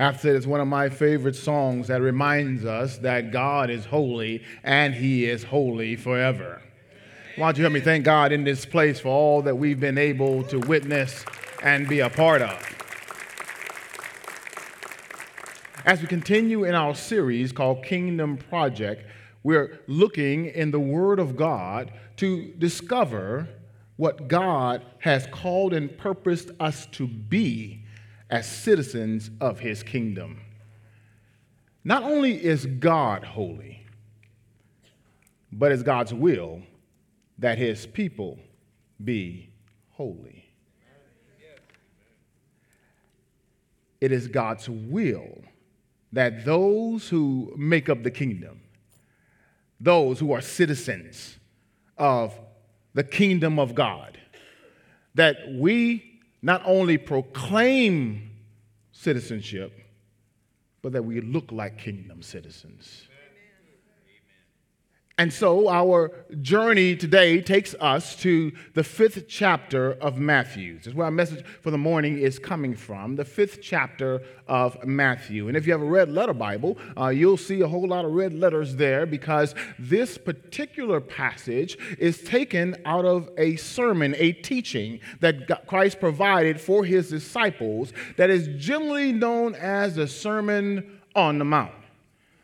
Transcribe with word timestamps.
Say, 0.00 0.30
it's 0.30 0.46
one 0.46 0.60
of 0.60 0.66
my 0.66 0.88
favorite 0.88 1.36
songs 1.36 1.88
that 1.88 2.00
reminds 2.00 2.64
us 2.64 2.96
that 2.98 3.32
God 3.32 3.68
is 3.68 3.84
holy 3.84 4.42
and 4.64 4.94
He 4.94 5.26
is 5.26 5.44
holy 5.44 5.94
forever. 5.94 6.62
Why 7.36 7.48
don't 7.48 7.58
you 7.58 7.64
help 7.64 7.74
me 7.74 7.80
thank 7.80 8.06
God 8.06 8.32
in 8.32 8.42
this 8.42 8.64
place 8.64 8.98
for 8.98 9.08
all 9.08 9.42
that 9.42 9.56
we've 9.56 9.78
been 9.78 9.98
able 9.98 10.42
to 10.44 10.58
witness 10.58 11.22
and 11.62 11.86
be 11.86 12.00
a 12.00 12.08
part 12.08 12.40
of? 12.40 12.58
As 15.84 16.00
we 16.00 16.06
continue 16.06 16.64
in 16.64 16.74
our 16.74 16.94
series 16.94 17.52
called 17.52 17.84
Kingdom 17.84 18.38
Project, 18.38 19.04
we're 19.42 19.80
looking 19.86 20.46
in 20.46 20.70
the 20.70 20.80
Word 20.80 21.18
of 21.18 21.36
God 21.36 21.92
to 22.16 22.54
discover 22.58 23.48
what 23.96 24.28
God 24.28 24.82
has 25.00 25.26
called 25.26 25.74
and 25.74 25.94
purposed 25.98 26.52
us 26.58 26.86
to 26.92 27.06
be 27.06 27.79
as 28.30 28.46
citizens 28.46 29.30
of 29.40 29.58
His 29.58 29.82
kingdom. 29.82 30.40
Not 31.84 32.04
only 32.04 32.42
is 32.42 32.64
God 32.64 33.24
holy, 33.24 33.84
but 35.52 35.72
it's 35.72 35.82
God's 35.82 36.14
will 36.14 36.62
that 37.38 37.58
His 37.58 37.86
people 37.86 38.38
be 39.02 39.50
holy. 39.90 40.46
It 44.00 44.12
is 44.12 44.28
God's 44.28 44.68
will 44.68 45.42
that 46.12 46.44
those 46.44 47.08
who 47.08 47.52
make 47.56 47.88
up 47.88 48.02
the 48.02 48.10
kingdom, 48.10 48.60
those 49.78 50.18
who 50.18 50.32
are 50.32 50.40
citizens 50.40 51.38
of 51.98 52.38
the 52.94 53.04
kingdom 53.04 53.58
of 53.58 53.74
God, 53.74 54.18
that 55.14 55.36
we 55.52 56.09
not 56.42 56.62
only 56.64 56.98
proclaim 56.98 58.30
citizenship, 58.92 59.72
but 60.82 60.92
that 60.92 61.04
we 61.04 61.20
look 61.20 61.52
like 61.52 61.78
kingdom 61.78 62.22
citizens. 62.22 63.08
And 65.20 65.30
so 65.30 65.68
our 65.68 66.10
journey 66.40 66.96
today 66.96 67.42
takes 67.42 67.74
us 67.74 68.16
to 68.22 68.52
the 68.72 68.82
fifth 68.82 69.28
chapter 69.28 69.92
of 70.00 70.16
Matthew. 70.16 70.78
This 70.78 70.86
is 70.86 70.94
where 70.94 71.04
our 71.04 71.10
message 71.10 71.44
for 71.60 71.70
the 71.70 71.76
morning 71.76 72.18
is 72.18 72.38
coming 72.38 72.74
from, 72.74 73.16
the 73.16 73.24
fifth 73.26 73.60
chapter 73.60 74.22
of 74.48 74.82
Matthew. 74.82 75.48
And 75.48 75.58
if 75.58 75.66
you 75.66 75.72
have 75.74 75.82
a 75.82 75.84
red 75.84 76.10
letter 76.10 76.32
Bible, 76.32 76.78
uh, 76.96 77.08
you'll 77.08 77.36
see 77.36 77.60
a 77.60 77.68
whole 77.68 77.86
lot 77.86 78.06
of 78.06 78.12
red 78.12 78.32
letters 78.32 78.76
there 78.76 79.04
because 79.04 79.54
this 79.78 80.16
particular 80.16 81.02
passage 81.02 81.76
is 81.98 82.22
taken 82.22 82.74
out 82.86 83.04
of 83.04 83.28
a 83.36 83.56
sermon, 83.56 84.14
a 84.16 84.32
teaching 84.32 85.00
that 85.20 85.66
Christ 85.66 86.00
provided 86.00 86.58
for 86.58 86.82
his 86.82 87.10
disciples 87.10 87.92
that 88.16 88.30
is 88.30 88.48
generally 88.56 89.12
known 89.12 89.54
as 89.54 89.96
the 89.96 90.08
Sermon 90.08 90.98
on 91.14 91.36
the 91.36 91.44
Mount. 91.44 91.72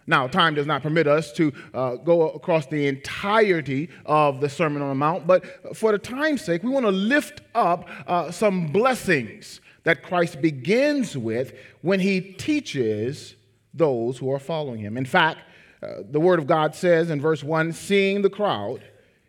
Now, 0.06 0.28
time 0.28 0.54
does 0.54 0.66
not 0.66 0.82
permit 0.82 1.06
us 1.06 1.32
to 1.32 1.52
uh, 1.74 1.96
go 1.96 2.30
across 2.30 2.66
the 2.66 2.86
entirety 2.86 3.88
of 4.04 4.40
the 4.40 4.48
Sermon 4.48 4.82
on 4.82 4.88
the 4.90 4.94
Mount, 4.94 5.26
but 5.26 5.76
for 5.76 5.92
the 5.92 5.98
time's 5.98 6.42
sake, 6.42 6.62
we 6.62 6.70
want 6.70 6.86
to 6.86 6.92
lift 6.92 7.40
up 7.54 7.88
uh, 8.06 8.30
some 8.30 8.68
blessings 8.68 9.60
that 9.82 10.02
Christ 10.02 10.40
begins 10.40 11.16
with 11.16 11.54
when 11.82 12.00
he 12.00 12.20
teaches 12.20 13.34
those 13.74 14.18
who 14.18 14.30
are 14.30 14.38
following 14.38 14.80
him. 14.80 14.96
In 14.96 15.04
fact, 15.04 15.40
uh, 15.82 16.02
the 16.08 16.20
Word 16.20 16.38
of 16.38 16.46
God 16.46 16.74
says 16.74 17.10
in 17.10 17.20
verse 17.20 17.42
1 17.42 17.72
Seeing 17.72 18.22
the 18.22 18.30
crowd, 18.30 18.82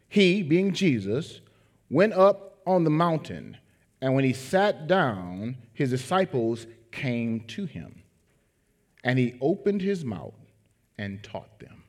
he, 0.09 0.43
being 0.43 0.73
Jesus, 0.73 1.41
went 1.89 2.13
up 2.13 2.59
on 2.65 2.83
the 2.83 2.89
mountain, 2.89 3.57
and 4.01 4.13
when 4.13 4.23
he 4.23 4.33
sat 4.33 4.87
down, 4.87 5.57
his 5.73 5.89
disciples 5.89 6.67
came 6.91 7.41
to 7.41 7.65
him. 7.65 8.03
And 9.03 9.17
he 9.17 9.37
opened 9.41 9.81
his 9.81 10.03
mouth 10.03 10.33
and 10.97 11.23
taught 11.23 11.59
them. 11.59 11.83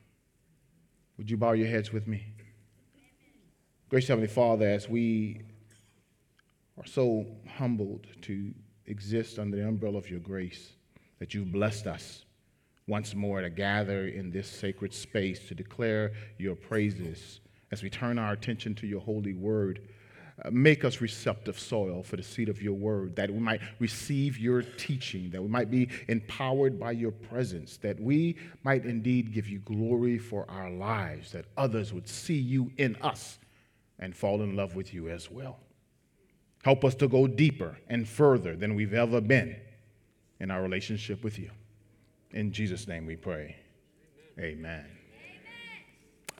Would 1.17 1.29
you 1.29 1.37
bow 1.37 1.51
your 1.51 1.67
heads 1.67 1.91
with 1.91 2.07
me? 2.07 2.25
Gracious 3.89 4.09
Heavenly 4.09 4.27
Father, 4.27 4.67
as 4.67 4.87
we 4.87 5.41
are 6.77 6.85
so 6.85 7.25
humbled 7.57 8.07
to 8.21 8.53
exist 8.85 9.39
under 9.39 9.57
the 9.57 9.67
umbrella 9.67 9.97
of 9.97 10.09
your 10.09 10.19
grace, 10.19 10.73
that 11.19 11.33
you've 11.33 11.51
blessed 11.51 11.87
us 11.87 12.23
once 12.87 13.13
more 13.13 13.41
to 13.41 13.49
gather 13.49 14.07
in 14.07 14.31
this 14.31 14.49
sacred 14.49 14.93
space 14.93 15.47
to 15.47 15.55
declare 15.55 16.11
your 16.37 16.55
praises 16.55 17.39
as 17.71 17.83
we 17.83 17.89
turn 17.89 18.17
our 18.17 18.33
attention 18.33 18.73
to 18.75 18.87
your 18.87 19.01
holy 19.01 19.33
word. 19.33 19.87
Make 20.51 20.85
us 20.85 21.01
receptive 21.01 21.59
soil 21.59 22.01
for 22.01 22.15
the 22.15 22.23
seed 22.23 22.47
of 22.47 22.61
your 22.61 22.73
word, 22.73 23.15
that 23.17 23.29
we 23.29 23.39
might 23.39 23.61
receive 23.79 24.37
your 24.37 24.61
teaching, 24.61 25.29
that 25.31 25.41
we 25.41 25.49
might 25.49 25.69
be 25.69 25.89
empowered 26.07 26.79
by 26.79 26.91
your 26.91 27.11
presence, 27.11 27.77
that 27.77 27.99
we 27.99 28.37
might 28.63 28.85
indeed 28.85 29.33
give 29.33 29.47
you 29.47 29.59
glory 29.59 30.17
for 30.17 30.49
our 30.49 30.69
lives, 30.69 31.33
that 31.33 31.45
others 31.57 31.93
would 31.93 32.07
see 32.07 32.37
you 32.37 32.71
in 32.77 32.95
us 33.01 33.37
and 33.99 34.15
fall 34.15 34.41
in 34.41 34.55
love 34.55 34.75
with 34.75 34.93
you 34.93 35.09
as 35.09 35.29
well. 35.29 35.59
Help 36.63 36.85
us 36.85 36.95
to 36.95 37.07
go 37.07 37.27
deeper 37.27 37.77
and 37.89 38.07
further 38.07 38.55
than 38.55 38.75
we've 38.75 38.93
ever 38.93 39.19
been 39.19 39.55
in 40.39 40.51
our 40.51 40.61
relationship 40.61 41.23
with 41.23 41.37
you. 41.37 41.51
In 42.31 42.51
Jesus' 42.51 42.87
name 42.87 43.05
we 43.05 43.15
pray. 43.15 43.57
Amen. 44.37 44.85
Amen. 44.85 44.85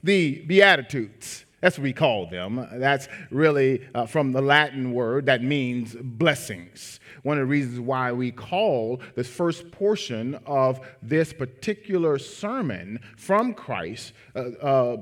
The 0.02 0.42
Beatitudes. 0.46 1.44
That's 1.60 1.76
what 1.76 1.82
we 1.82 1.92
call 1.92 2.26
them. 2.26 2.66
That's 2.72 3.08
really 3.30 3.86
uh, 3.94 4.06
from 4.06 4.32
the 4.32 4.40
Latin 4.40 4.92
word 4.92 5.26
that 5.26 5.42
means 5.42 5.94
blessings. 6.00 7.00
One 7.22 7.36
of 7.36 7.42
the 7.42 7.50
reasons 7.50 7.80
why 7.80 8.12
we 8.12 8.30
call 8.30 9.00
this 9.14 9.28
first 9.28 9.70
portion 9.70 10.38
of 10.46 10.80
this 11.02 11.32
particular 11.32 12.18
sermon 12.18 13.00
from 13.16 13.52
Christ 13.52 14.12
uh, 14.34 14.38
uh, 14.38 14.96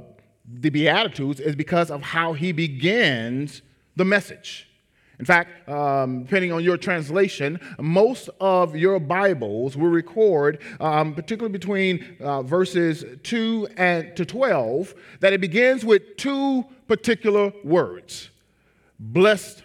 the 0.50 0.70
Beatitudes 0.70 1.40
is 1.40 1.54
because 1.54 1.90
of 1.90 2.02
how 2.02 2.32
he 2.32 2.52
begins 2.52 3.62
the 3.96 4.04
message. 4.04 4.68
In 5.18 5.24
fact, 5.24 5.68
um, 5.68 6.22
depending 6.22 6.52
on 6.52 6.62
your 6.62 6.76
translation, 6.76 7.58
most 7.78 8.30
of 8.40 8.76
your 8.76 9.00
Bibles 9.00 9.76
will 9.76 9.88
record, 9.88 10.60
um, 10.78 11.14
particularly 11.14 11.52
between 11.52 12.16
uh, 12.20 12.42
verses 12.42 13.04
2 13.24 13.68
and 13.76 14.16
to 14.16 14.24
12, 14.24 14.94
that 15.20 15.32
it 15.32 15.40
begins 15.40 15.84
with 15.84 16.16
two 16.16 16.64
particular 16.86 17.52
words 17.64 18.30
Blessed 19.00 19.62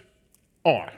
are. 0.64 0.92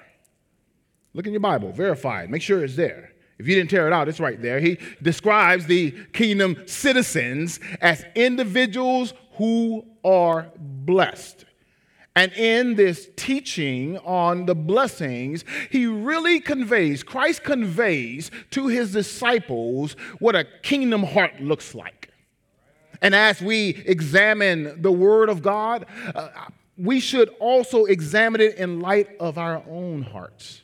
Look 1.15 1.27
in 1.27 1.33
your 1.33 1.41
Bible, 1.41 1.73
verify 1.73 2.25
it, 2.25 2.31
make 2.31 2.43
sure 2.43 2.63
it's 2.63 2.77
there. 2.77 3.13
If 3.39 3.47
you 3.47 3.55
didn't 3.55 3.71
tear 3.71 3.87
it 3.87 3.93
out, 3.93 4.09
it's 4.09 4.21
right 4.21 4.41
there. 4.41 4.61
He 4.61 4.79
describes 5.03 5.67
the 5.67 5.93
kingdom 6.13 6.63
citizens 6.67 7.61
as 7.83 8.05
individuals 8.15 9.13
who 9.33 9.85
are 10.05 10.51
blessed. 10.57 11.46
And 12.17 12.33
in 12.33 12.77
this 12.77 13.11
teaching 13.15 13.99
on 13.99 14.47
the 14.47 14.55
blessings, 14.55 15.45
he 15.71 15.85
really 15.87 16.41
conveys, 16.41 17.03
Christ 17.03 17.45
conveys 17.45 18.31
to 18.53 18.69
his 18.69 18.93
disciples 18.93 19.93
what 20.19 20.35
a 20.35 20.47
kingdom 20.63 21.03
heart 21.03 21.43
looks 21.43 21.75
like. 21.75 22.11
And 23.03 23.15
as 23.15 23.43
we 23.43 23.83
examine 23.85 24.81
the 24.81 24.91
Word 24.91 25.29
of 25.29 25.43
God, 25.43 25.85
uh, 26.15 26.29
we 26.79 27.01
should 27.01 27.29
also 27.39 27.85
examine 27.85 28.41
it 28.41 28.57
in 28.57 28.81
light 28.81 29.09
of 29.21 29.37
our 29.37 29.63
own 29.69 30.01
hearts, 30.01 30.63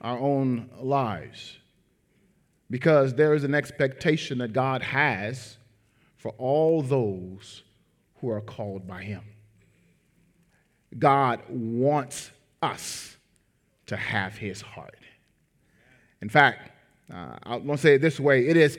our 0.00 0.18
own 0.18 0.68
lives. 0.80 1.58
Because 2.68 3.14
there 3.14 3.34
is 3.34 3.44
an 3.44 3.54
expectation 3.54 4.38
that 4.38 4.52
God 4.52 4.82
has 4.82 5.58
for 6.16 6.32
all 6.38 6.82
those 6.82 7.62
who 8.16 8.30
are 8.30 8.40
called 8.40 8.88
by 8.88 9.04
Him. 9.04 9.22
God 10.98 11.40
wants 11.48 12.30
us 12.60 13.16
to 13.86 13.96
have 13.96 14.36
his 14.36 14.60
heart. 14.60 14.98
In 16.20 16.28
fact, 16.28 16.70
uh, 17.12 17.36
I 17.42 17.56
want 17.56 17.78
to 17.80 17.86
say 17.86 17.94
it 17.94 18.02
this 18.02 18.20
way 18.20 18.46
it 18.46 18.56
is 18.56 18.78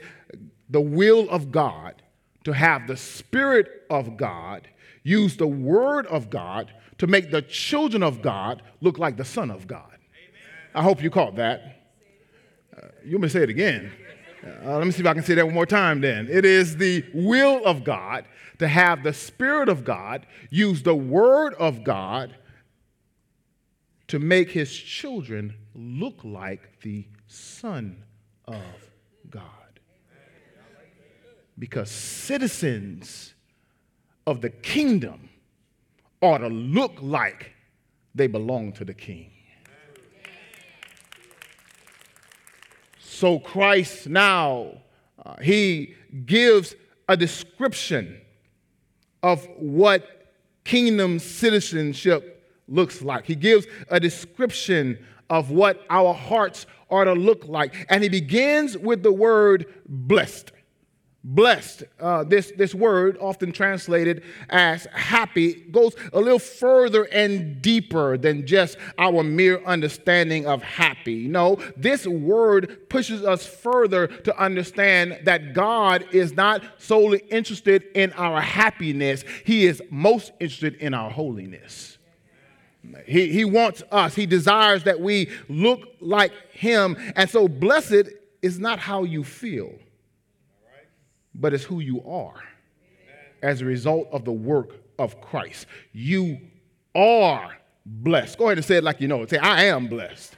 the 0.68 0.80
will 0.80 1.28
of 1.30 1.52
God 1.52 2.02
to 2.44 2.52
have 2.52 2.86
the 2.86 2.96
Spirit 2.96 3.84
of 3.90 4.16
God 4.16 4.68
use 5.02 5.36
the 5.36 5.46
Word 5.46 6.06
of 6.06 6.30
God 6.30 6.72
to 6.98 7.06
make 7.06 7.30
the 7.30 7.42
children 7.42 8.02
of 8.02 8.22
God 8.22 8.62
look 8.80 8.98
like 8.98 9.16
the 9.16 9.24
Son 9.24 9.50
of 9.50 9.66
God. 9.66 9.90
Amen. 9.90 10.42
I 10.74 10.82
hope 10.82 11.02
you 11.02 11.10
caught 11.10 11.36
that. 11.36 11.82
Uh, 12.76 12.88
you 13.04 13.18
may 13.18 13.28
say 13.28 13.42
it 13.42 13.50
again. 13.50 13.92
Uh, 14.44 14.76
let 14.78 14.84
me 14.86 14.90
see 14.90 15.00
if 15.00 15.06
I 15.06 15.14
can 15.14 15.22
say 15.22 15.34
that 15.34 15.44
one 15.44 15.54
more 15.54 15.66
time 15.66 16.00
then. 16.00 16.28
It 16.30 16.44
is 16.44 16.76
the 16.76 17.04
will 17.14 17.64
of 17.64 17.84
God 17.84 18.26
to 18.58 18.68
have 18.68 19.02
the 19.02 19.12
Spirit 19.12 19.68
of 19.68 19.84
God 19.84 20.26
use 20.50 20.82
the 20.82 20.94
Word 20.94 21.54
of 21.54 21.84
God 21.84 22.36
to 24.08 24.18
make 24.18 24.50
His 24.50 24.72
children 24.72 25.54
look 25.74 26.20
like 26.22 26.80
the 26.82 27.06
Son 27.26 28.04
of 28.46 28.62
God. 29.30 29.42
Because 31.58 31.90
citizens 31.90 33.34
of 34.26 34.40
the 34.40 34.50
kingdom 34.50 35.28
ought 36.20 36.38
to 36.38 36.48
look 36.48 36.94
like 37.00 37.52
they 38.14 38.26
belong 38.26 38.72
to 38.72 38.84
the 38.84 38.94
king. 38.94 39.33
So 43.14 43.38
Christ 43.38 44.08
now, 44.08 44.72
uh, 45.24 45.36
he 45.40 45.94
gives 46.26 46.74
a 47.08 47.16
description 47.16 48.20
of 49.22 49.46
what 49.56 50.32
kingdom 50.64 51.20
citizenship 51.20 52.42
looks 52.66 53.02
like. 53.02 53.24
He 53.24 53.36
gives 53.36 53.68
a 53.88 54.00
description 54.00 54.98
of 55.30 55.52
what 55.52 55.80
our 55.90 56.12
hearts 56.12 56.66
are 56.90 57.04
to 57.04 57.12
look 57.12 57.46
like. 57.46 57.86
And 57.88 58.02
he 58.02 58.08
begins 58.08 58.76
with 58.76 59.04
the 59.04 59.12
word 59.12 59.72
blessed. 59.86 60.50
Blessed, 61.26 61.84
uh, 61.98 62.22
this, 62.22 62.52
this 62.54 62.74
word, 62.74 63.16
often 63.18 63.50
translated 63.50 64.22
as 64.50 64.84
happy, 64.92 65.54
goes 65.54 65.94
a 66.12 66.20
little 66.20 66.38
further 66.38 67.04
and 67.04 67.62
deeper 67.62 68.18
than 68.18 68.46
just 68.46 68.76
our 68.98 69.22
mere 69.22 69.64
understanding 69.64 70.46
of 70.46 70.62
happy. 70.62 71.26
No, 71.26 71.56
this 71.78 72.06
word 72.06 72.90
pushes 72.90 73.24
us 73.24 73.46
further 73.46 74.06
to 74.06 74.38
understand 74.38 75.20
that 75.24 75.54
God 75.54 76.04
is 76.12 76.34
not 76.34 76.62
solely 76.76 77.22
interested 77.30 77.84
in 77.94 78.12
our 78.12 78.42
happiness, 78.42 79.24
He 79.46 79.64
is 79.64 79.82
most 79.88 80.32
interested 80.40 80.74
in 80.74 80.92
our 80.92 81.08
holiness. 81.08 81.96
He, 83.06 83.32
he 83.32 83.46
wants 83.46 83.82
us, 83.90 84.14
He 84.14 84.26
desires 84.26 84.84
that 84.84 85.00
we 85.00 85.30
look 85.48 85.88
like 86.00 86.32
Him. 86.52 86.98
And 87.16 87.30
so, 87.30 87.48
blessed 87.48 88.10
is 88.42 88.58
not 88.58 88.78
how 88.78 89.04
you 89.04 89.24
feel 89.24 89.72
but 91.34 91.54
it's 91.54 91.64
who 91.64 91.80
you 91.80 92.02
are 92.06 92.42
as 93.42 93.60
a 93.60 93.64
result 93.64 94.08
of 94.12 94.24
the 94.24 94.32
work 94.32 94.80
of 94.98 95.20
Christ. 95.20 95.66
You 95.92 96.40
are 96.94 97.56
blessed. 97.84 98.38
Go 98.38 98.46
ahead 98.46 98.58
and 98.58 98.64
say 98.64 98.76
it 98.76 98.84
like 98.84 99.00
you 99.00 99.08
know 99.08 99.22
it. 99.22 99.30
Say, 99.30 99.38
I 99.38 99.64
am 99.64 99.88
blessed. 99.88 100.36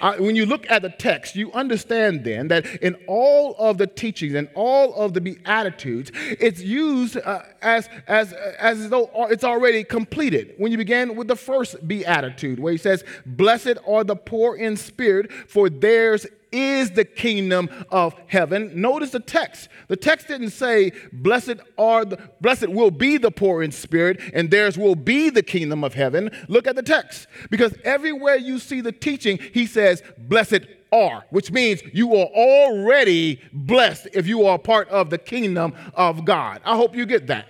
Uh, 0.00 0.14
when 0.18 0.36
you 0.36 0.46
look 0.46 0.70
at 0.70 0.82
the 0.82 0.90
text, 0.90 1.34
you 1.34 1.52
understand 1.52 2.24
then 2.24 2.48
that 2.48 2.66
in 2.82 2.94
all 3.06 3.56
of 3.58 3.78
the 3.78 3.86
teachings 3.86 4.34
and 4.34 4.48
all 4.54 4.94
of 4.94 5.14
the 5.14 5.20
Beatitudes, 5.20 6.10
it's 6.14 6.60
used 6.60 7.16
uh, 7.16 7.42
as, 7.62 7.88
as, 8.06 8.32
as 8.32 8.90
though 8.90 9.10
it's 9.30 9.44
already 9.44 9.82
completed. 9.84 10.54
When 10.58 10.70
you 10.70 10.78
begin 10.78 11.16
with 11.16 11.26
the 11.28 11.36
first 11.36 11.86
Beatitude, 11.88 12.60
where 12.60 12.72
he 12.72 12.78
says, 12.78 13.02
Blessed 13.26 13.78
are 13.86 14.04
the 14.04 14.16
poor 14.16 14.56
in 14.56 14.76
spirit, 14.76 15.32
for 15.32 15.68
theirs 15.68 16.26
is 16.52 16.90
the 16.90 17.04
kingdom 17.04 17.68
of 17.90 18.14
heaven. 18.26 18.70
Notice 18.80 19.10
the 19.10 19.20
text. 19.20 19.68
The 19.88 19.96
text 19.96 20.28
didn't 20.28 20.50
say, 20.50 20.92
Blessed 21.12 21.56
are 21.76 22.04
the 22.04 22.18
blessed 22.40 22.68
will 22.68 22.90
be 22.90 23.18
the 23.18 23.30
poor 23.30 23.62
in 23.62 23.72
spirit, 23.72 24.20
and 24.32 24.50
theirs 24.50 24.78
will 24.78 24.94
be 24.94 25.30
the 25.30 25.42
kingdom 25.42 25.84
of 25.84 25.94
heaven. 25.94 26.30
Look 26.48 26.66
at 26.66 26.76
the 26.76 26.82
text. 26.82 27.26
Because 27.50 27.74
everywhere 27.84 28.36
you 28.36 28.58
see 28.58 28.80
the 28.80 28.92
teaching, 28.92 29.38
he 29.52 29.66
says, 29.66 30.02
Blessed 30.16 30.66
are, 30.92 31.24
which 31.30 31.50
means 31.50 31.82
you 31.92 32.14
are 32.14 32.26
already 32.26 33.40
blessed 33.52 34.08
if 34.14 34.26
you 34.26 34.46
are 34.46 34.58
part 34.58 34.88
of 34.88 35.10
the 35.10 35.18
kingdom 35.18 35.74
of 35.94 36.24
God. 36.24 36.60
I 36.64 36.76
hope 36.76 36.94
you 36.94 37.06
get 37.06 37.26
that. 37.28 37.46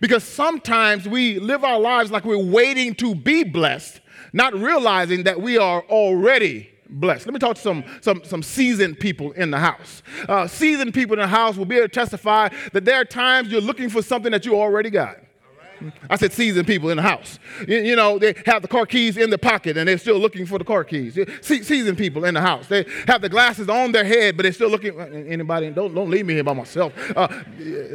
Because 0.00 0.24
sometimes 0.24 1.08
we 1.08 1.38
live 1.38 1.64
our 1.64 1.78
lives 1.78 2.10
like 2.10 2.24
we're 2.24 2.36
waiting 2.44 2.94
to 2.96 3.14
be 3.14 3.44
blessed, 3.44 4.00
not 4.32 4.52
realizing 4.54 5.24
that 5.24 5.40
we 5.40 5.58
are 5.58 5.82
already 5.82 6.70
blessed. 6.88 7.26
Let 7.26 7.34
me 7.34 7.38
talk 7.38 7.56
to 7.56 7.62
some, 7.62 7.84
some, 8.00 8.22
some 8.24 8.42
seasoned 8.42 8.98
people 8.98 9.32
in 9.32 9.50
the 9.50 9.58
house. 9.58 10.02
Uh, 10.28 10.46
seasoned 10.46 10.94
people 10.94 11.14
in 11.14 11.20
the 11.20 11.26
house 11.26 11.56
will 11.56 11.64
be 11.64 11.76
able 11.76 11.88
to 11.88 11.94
testify 11.94 12.48
that 12.72 12.84
there 12.84 13.00
are 13.00 13.04
times 13.04 13.50
you're 13.50 13.60
looking 13.60 13.88
for 13.88 14.02
something 14.02 14.32
that 14.32 14.46
you 14.46 14.58
already 14.58 14.90
got. 14.90 15.16
I 16.08 16.16
said 16.16 16.32
seasoned 16.32 16.66
people 16.66 16.90
in 16.90 16.96
the 16.96 17.02
house. 17.02 17.38
You, 17.66 17.78
you, 17.78 17.96
know, 17.96 18.18
they 18.18 18.34
have 18.46 18.62
the 18.62 18.68
car 18.68 18.86
keys 18.86 19.16
in 19.16 19.30
the 19.30 19.38
pocket 19.38 19.76
and 19.76 19.88
they're 19.88 19.98
still 19.98 20.18
looking 20.18 20.46
for 20.46 20.58
the 20.58 20.64
car 20.64 20.84
keys. 20.84 21.18
Se- 21.40 21.62
seasoned 21.62 21.98
people 21.98 22.24
in 22.24 22.34
the 22.34 22.40
house. 22.40 22.66
They 22.66 22.86
have 23.06 23.22
the 23.22 23.28
glasses 23.28 23.68
on 23.68 23.92
their 23.92 24.04
head, 24.04 24.36
but 24.36 24.44
they're 24.44 24.52
still 24.52 24.70
looking. 24.70 24.98
Anybody? 25.00 25.70
Don't, 25.70 25.94
don't 25.94 26.10
leave 26.10 26.26
me 26.26 26.34
here 26.34 26.44
by 26.44 26.52
myself. 26.52 26.92
Uh, 27.16 27.28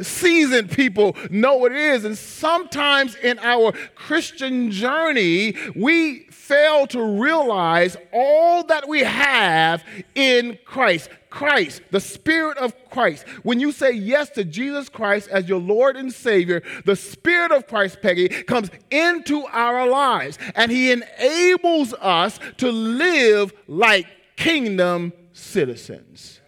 seasoned 0.02 0.70
people 0.70 1.16
know 1.30 1.56
what 1.56 1.72
it 1.72 1.78
is. 1.78 2.04
And 2.04 2.16
sometimes 2.16 3.14
in 3.16 3.38
our 3.40 3.72
Christian 3.94 4.70
journey, 4.70 5.56
we 5.74 6.26
fail 6.30 6.86
to 6.88 7.02
realize 7.20 7.96
all 8.12 8.64
that 8.64 8.88
we 8.88 9.00
have 9.00 9.84
in 10.14 10.58
Christ. 10.64 11.08
Christ, 11.32 11.80
the 11.90 11.98
Spirit 11.98 12.58
of 12.58 12.74
Christ. 12.90 13.26
When 13.42 13.58
you 13.58 13.72
say 13.72 13.92
yes 13.92 14.28
to 14.30 14.44
Jesus 14.44 14.90
Christ 14.90 15.30
as 15.30 15.48
your 15.48 15.60
Lord 15.60 15.96
and 15.96 16.12
Savior, 16.12 16.62
the 16.84 16.94
Spirit 16.94 17.50
of 17.50 17.66
Christ, 17.66 18.02
Peggy, 18.02 18.28
comes 18.28 18.70
into 18.90 19.46
our 19.46 19.88
lives 19.88 20.38
and 20.54 20.70
He 20.70 20.92
enables 20.92 21.94
us 21.94 22.38
to 22.58 22.70
live 22.70 23.54
like 23.66 24.06
kingdom 24.36 25.14
citizens. 25.32 26.42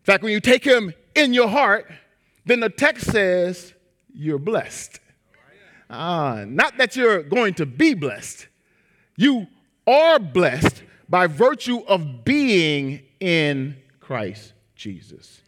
In 0.00 0.04
fact, 0.06 0.24
when 0.24 0.32
you 0.32 0.40
take 0.40 0.64
Him 0.64 0.92
in 1.14 1.32
your 1.32 1.48
heart, 1.48 1.88
then 2.44 2.58
the 2.58 2.68
text 2.68 3.12
says 3.12 3.74
you're 4.12 4.40
blessed. 4.40 4.98
Ah, 5.88 6.44
not 6.48 6.78
that 6.78 6.96
you're 6.96 7.22
going 7.22 7.54
to 7.54 7.66
be 7.66 7.94
blessed, 7.94 8.48
you 9.16 9.46
are 9.86 10.18
blessed 10.18 10.82
by 11.08 11.28
virtue 11.28 11.78
of 11.86 12.24
being 12.24 13.02
in 13.22 13.76
Christ 14.00 14.52
Jesus. 14.74 15.40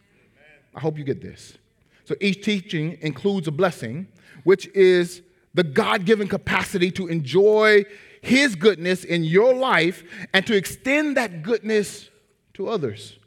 I 0.73 0.79
hope 0.79 0.97
you 0.97 1.03
get 1.03 1.21
this. 1.21 1.57
So 2.05 2.15
each 2.21 2.43
teaching 2.43 2.97
includes 3.01 3.49
a 3.49 3.51
blessing, 3.51 4.07
which 4.45 4.67
is 4.67 5.21
the 5.53 5.63
God 5.63 6.05
given 6.05 6.29
capacity 6.29 6.89
to 6.91 7.07
enjoy 7.07 7.83
His 8.21 8.55
goodness 8.55 9.03
in 9.03 9.25
your 9.25 9.53
life 9.53 10.03
and 10.33 10.47
to 10.47 10.55
extend 10.55 11.17
that 11.17 11.43
goodness 11.43 12.09
to 12.53 12.69
others. 12.69 13.19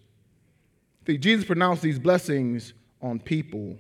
See, 1.07 1.19
Jesus 1.19 1.45
pronounced 1.45 1.83
these 1.83 1.99
blessings 1.99 2.73
on 3.03 3.19
people 3.19 3.77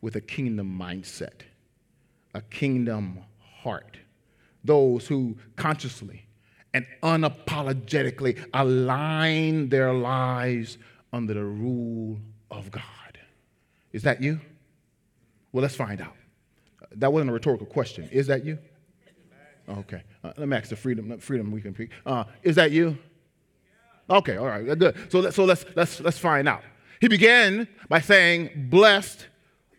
with 0.00 0.14
a 0.14 0.20
kingdom 0.20 0.78
mindset, 0.78 1.42
a 2.34 2.42
kingdom 2.42 3.18
heart. 3.62 3.96
Those 4.62 5.08
who 5.08 5.36
consciously 5.56 6.27
and 6.74 6.86
unapologetically 7.02 8.44
align 8.54 9.68
their 9.68 9.92
lives 9.92 10.78
under 11.12 11.34
the 11.34 11.44
rule 11.44 12.18
of 12.50 12.70
God. 12.70 12.82
Is 13.92 14.02
that 14.02 14.22
you? 14.22 14.40
Well, 15.52 15.62
let's 15.62 15.74
find 15.74 16.00
out. 16.00 16.14
That 16.92 17.12
wasn't 17.12 17.30
a 17.30 17.32
rhetorical 17.32 17.66
question. 17.66 18.08
Is 18.12 18.26
that 18.26 18.44
you? 18.44 18.58
Okay. 19.68 20.02
Uh, 20.24 20.32
let 20.36 20.48
me 20.48 20.56
ask 20.56 20.70
the 20.70 20.76
freedom. 20.76 21.18
Freedom 21.18 21.50
we 21.50 21.60
can 21.60 21.74
pick. 21.74 21.90
Uh, 22.04 22.24
is 22.42 22.56
that 22.56 22.70
you? 22.70 22.96
Okay. 24.08 24.36
All 24.36 24.46
right. 24.46 24.78
Good. 24.78 24.96
So, 25.10 25.20
let, 25.20 25.34
so 25.34 25.44
let's 25.44 25.64
let's 25.74 26.00
let's 26.00 26.18
find 26.18 26.48
out. 26.48 26.62
He 27.00 27.08
began 27.08 27.68
by 27.88 28.00
saying, 28.00 28.68
"Blessed 28.70 29.26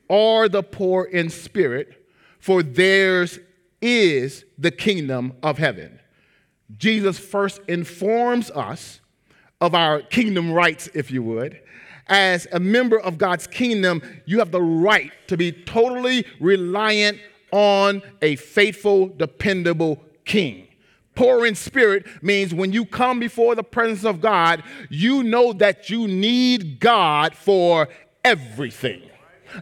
are 0.09 0.47
the 0.47 0.63
poor 0.63 1.05
in 1.05 1.29
spirit, 1.29 2.07
for 2.39 2.61
theirs 2.61 3.39
is 3.81 4.45
the 4.57 4.71
kingdom 4.71 5.33
of 5.41 5.57
heaven." 5.57 5.99
Jesus 6.77 7.17
first 7.17 7.61
informs 7.67 8.51
us 8.51 9.01
of 9.61 9.73
our 9.73 10.01
kingdom 10.01 10.51
rights, 10.51 10.89
if 10.93 11.11
you 11.11 11.23
would. 11.23 11.59
As 12.07 12.47
a 12.51 12.59
member 12.59 12.99
of 12.99 13.17
God's 13.17 13.47
kingdom, 13.47 14.01
you 14.25 14.39
have 14.39 14.51
the 14.51 14.61
right 14.61 15.11
to 15.27 15.37
be 15.37 15.51
totally 15.51 16.25
reliant 16.39 17.19
on 17.51 18.01
a 18.21 18.35
faithful, 18.35 19.07
dependable 19.07 20.03
king. 20.25 20.67
Poor 21.15 21.45
in 21.45 21.55
spirit 21.55 22.05
means 22.23 22.53
when 22.53 22.71
you 22.71 22.85
come 22.85 23.19
before 23.19 23.53
the 23.53 23.63
presence 23.63 24.05
of 24.05 24.21
God, 24.21 24.63
you 24.89 25.23
know 25.23 25.51
that 25.53 25.89
you 25.89 26.07
need 26.07 26.79
God 26.79 27.35
for 27.35 27.89
everything. 28.23 29.08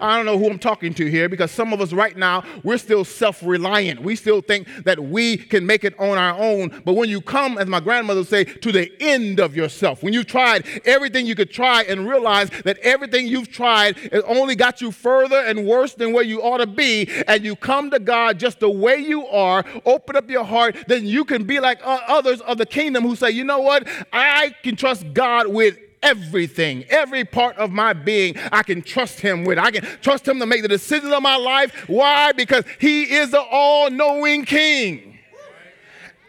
I 0.02 0.16
don't 0.16 0.26
know 0.26 0.38
who 0.38 0.50
I'm 0.50 0.60
talking 0.60 0.94
to 0.96 1.06
here 1.06 1.30
because 1.30 1.52
some 1.52 1.74
of 1.74 1.82
us 1.82 1.94
right 1.94 2.16
now, 2.16 2.44
we're 2.64 2.78
still 2.78 3.06
self 3.06 3.42
reliant. 3.44 4.02
We 4.02 4.16
still 4.16 4.42
think 4.42 4.68
that 4.84 5.00
we 5.00 5.38
can 5.38 5.66
make 5.66 5.84
it 5.84 5.98
on 6.00 6.18
our 6.18 6.38
own. 6.40 6.82
But 6.86 6.94
when 6.94 7.10
you 7.10 7.22
come, 7.22 7.58
as 7.58 7.68
my 7.68 7.80
grandmother 7.80 8.22
would 8.22 8.30
say, 8.30 8.44
to 8.44 8.72
the 8.72 8.92
end 9.02 9.40
of 9.40 9.56
yourself, 9.56 10.04
when 10.04 10.14
you've 10.14 10.28
tried 10.28 10.66
everything 10.86 11.26
you 11.26 11.36
could 11.36 11.52
try 11.52 11.84
and 11.84 12.08
realize 12.08 12.50
that 12.64 12.78
everything 12.80 13.28
you've 13.28 13.52
tried 13.52 13.98
has 13.98 14.24
only 14.24 14.56
got 14.56 14.82
you 14.82 14.92
further 14.92 15.38
and 15.38 15.66
worse 15.66 15.94
than 15.94 16.14
where 16.14 16.24
you 16.24 16.42
ought 16.42 16.58
to 16.58 16.68
be, 16.68 17.10
and 17.28 17.44
you 17.44 17.56
come 17.56 17.92
to 17.92 18.00
God 18.00 18.40
just 18.40 18.60
the 18.60 18.70
way 18.70 18.98
you 18.98 19.26
are, 19.28 19.64
open 19.86 20.16
up 20.16 20.30
your 20.30 20.44
heart, 20.44 20.76
then 20.88 21.06
you 21.06 21.26
can 21.26 21.44
be 21.44 21.60
like 21.60 21.80
uh, 21.86 22.00
others 22.08 22.42
of 22.42 22.58
the 22.58 22.66
kingdom 22.66 23.04
who 23.04 23.16
say, 23.16 23.32
you 23.32 23.44
know 23.44 23.60
what? 23.60 23.88
I 24.12 24.56
can 24.64 24.76
trust 24.76 25.14
God 25.14 25.48
with 25.48 25.80
everything, 26.02 26.86
every 26.90 27.26
part 27.26 27.58
of 27.58 27.72
my 27.72 27.94
being, 27.94 28.36
I 28.52 28.64
can 28.64 28.82
trust 28.82 29.20
Him 29.20 29.44
with. 29.44 29.58
I 29.58 29.72
can 29.72 29.84
trust 30.02 30.28
Him 30.28 30.40
to 30.40 30.46
make 30.46 30.62
the 30.62 30.68
decisions 30.68 31.12
of 31.12 31.22
my 31.22 31.36
life. 31.36 31.88
Why? 31.88 32.32
Because 32.32 32.64
He 32.80 33.04
is 33.04 33.32
the 33.32 33.42
all 33.42 33.90
knowing 33.90 34.46
King. 34.46 35.18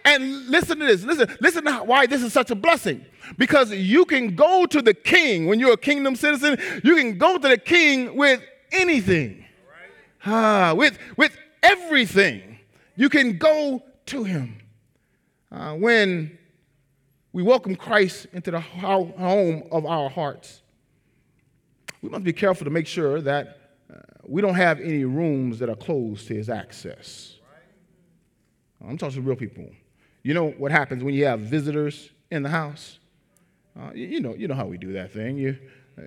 And 0.04 0.48
listen 0.48 0.78
to 0.78 0.86
this. 0.86 1.04
Listen, 1.04 1.36
listen 1.40 1.64
to 1.64 1.72
why 1.78 2.06
this 2.06 2.22
is 2.22 2.32
such 2.32 2.50
a 2.50 2.54
blessing. 2.54 3.04
Because 3.36 3.70
you 3.72 4.06
can 4.06 4.34
go 4.34 4.64
to 4.64 4.80
the 4.80 4.94
king 4.94 5.46
when 5.46 5.60
you're 5.60 5.74
a 5.74 5.76
kingdom 5.76 6.16
citizen, 6.16 6.58
you 6.82 6.96
can 6.96 7.18
go 7.18 7.36
to 7.36 7.46
the 7.46 7.58
king 7.58 8.16
with 8.16 8.40
anything. 8.72 9.44
Ah, 10.24 10.72
with, 10.74 10.98
with 11.16 11.36
everything. 11.62 12.58
You 12.96 13.08
can 13.08 13.36
go 13.36 13.82
to 14.06 14.24
him. 14.24 14.56
Uh, 15.52 15.74
when 15.74 16.37
we 17.32 17.42
welcome 17.42 17.76
Christ 17.76 18.26
into 18.32 18.50
the 18.50 18.60
home 18.60 19.64
of 19.70 19.84
our 19.84 20.08
hearts, 20.08 20.62
we 22.00 22.08
must 22.08 22.24
be 22.24 22.32
careful 22.32 22.64
to 22.64 22.70
make 22.70 22.86
sure 22.86 23.20
that 23.20 23.58
uh, 23.92 23.96
we 24.26 24.40
don't 24.40 24.54
have 24.54 24.80
any 24.80 25.04
rooms 25.04 25.58
that 25.58 25.68
are 25.68 25.76
closed 25.76 26.28
to 26.28 26.34
his 26.34 26.48
access. 26.48 27.34
I'm 28.86 28.96
talking 28.96 29.16
to 29.16 29.22
real 29.22 29.36
people. 29.36 29.68
You 30.22 30.34
know 30.34 30.50
what 30.50 30.70
happens 30.70 31.02
when 31.02 31.14
you 31.14 31.26
have 31.26 31.40
visitors 31.40 32.10
in 32.30 32.42
the 32.42 32.48
house? 32.48 32.98
Uh, 33.78 33.90
you, 33.94 34.06
you, 34.06 34.20
know, 34.20 34.34
you 34.34 34.48
know 34.48 34.54
how 34.54 34.66
we 34.66 34.78
do 34.78 34.92
that 34.92 35.12
thing. 35.12 35.36
You, 35.36 35.58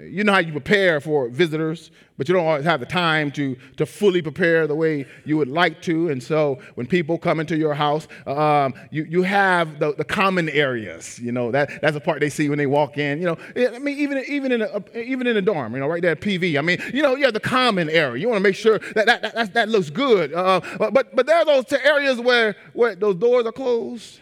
you 0.03 0.23
know 0.23 0.33
how 0.33 0.39
you 0.39 0.51
prepare 0.51 0.99
for 0.99 1.29
visitors, 1.29 1.91
but 2.17 2.27
you 2.27 2.35
don't 2.35 2.45
always 2.45 2.65
have 2.65 2.79
the 2.79 2.85
time 2.85 3.31
to, 3.31 3.57
to 3.77 3.85
fully 3.85 4.21
prepare 4.21 4.67
the 4.67 4.75
way 4.75 5.05
you 5.25 5.37
would 5.37 5.47
like 5.47 5.81
to. 5.83 6.09
And 6.09 6.21
so 6.21 6.59
when 6.75 6.85
people 6.85 7.17
come 7.17 7.39
into 7.39 7.57
your 7.57 7.73
house, 7.73 8.07
um, 8.27 8.73
you, 8.91 9.05
you 9.05 9.23
have 9.23 9.79
the, 9.79 9.93
the 9.95 10.03
common 10.03 10.49
areas. 10.49 11.17
You 11.19 11.31
know, 11.31 11.51
that, 11.51 11.81
that's 11.81 11.93
the 11.93 11.99
part 11.99 12.19
they 12.19 12.29
see 12.29 12.49
when 12.49 12.57
they 12.57 12.67
walk 12.67 12.97
in. 12.97 13.19
You 13.19 13.25
know, 13.25 13.37
I 13.55 13.79
mean, 13.79 13.97
even, 13.97 14.23
even, 14.27 14.51
in 14.51 14.61
a, 14.61 14.99
even 14.99 15.27
in 15.27 15.37
a 15.37 15.41
dorm, 15.41 15.73
you 15.73 15.79
know, 15.79 15.87
right 15.87 16.01
there 16.01 16.11
at 16.11 16.21
PV. 16.21 16.57
I 16.57 16.61
mean, 16.61 16.77
you 16.93 17.01
know, 17.01 17.15
you 17.15 17.25
have 17.25 17.33
the 17.33 17.39
common 17.39 17.89
area. 17.89 18.21
You 18.21 18.27
want 18.27 18.37
to 18.37 18.43
make 18.43 18.55
sure 18.55 18.79
that 18.95 19.05
that, 19.05 19.33
that, 19.33 19.53
that, 19.53 19.69
looks 19.69 19.89
good. 19.89 20.33
Uh, 20.33 20.61
but, 20.77 21.15
but 21.15 21.25
there 21.25 21.37
are 21.37 21.45
those 21.45 21.71
areas 21.73 22.19
where, 22.19 22.55
where 22.73 22.95
those 22.95 23.15
doors 23.15 23.45
are 23.45 23.51
closed. 23.51 24.19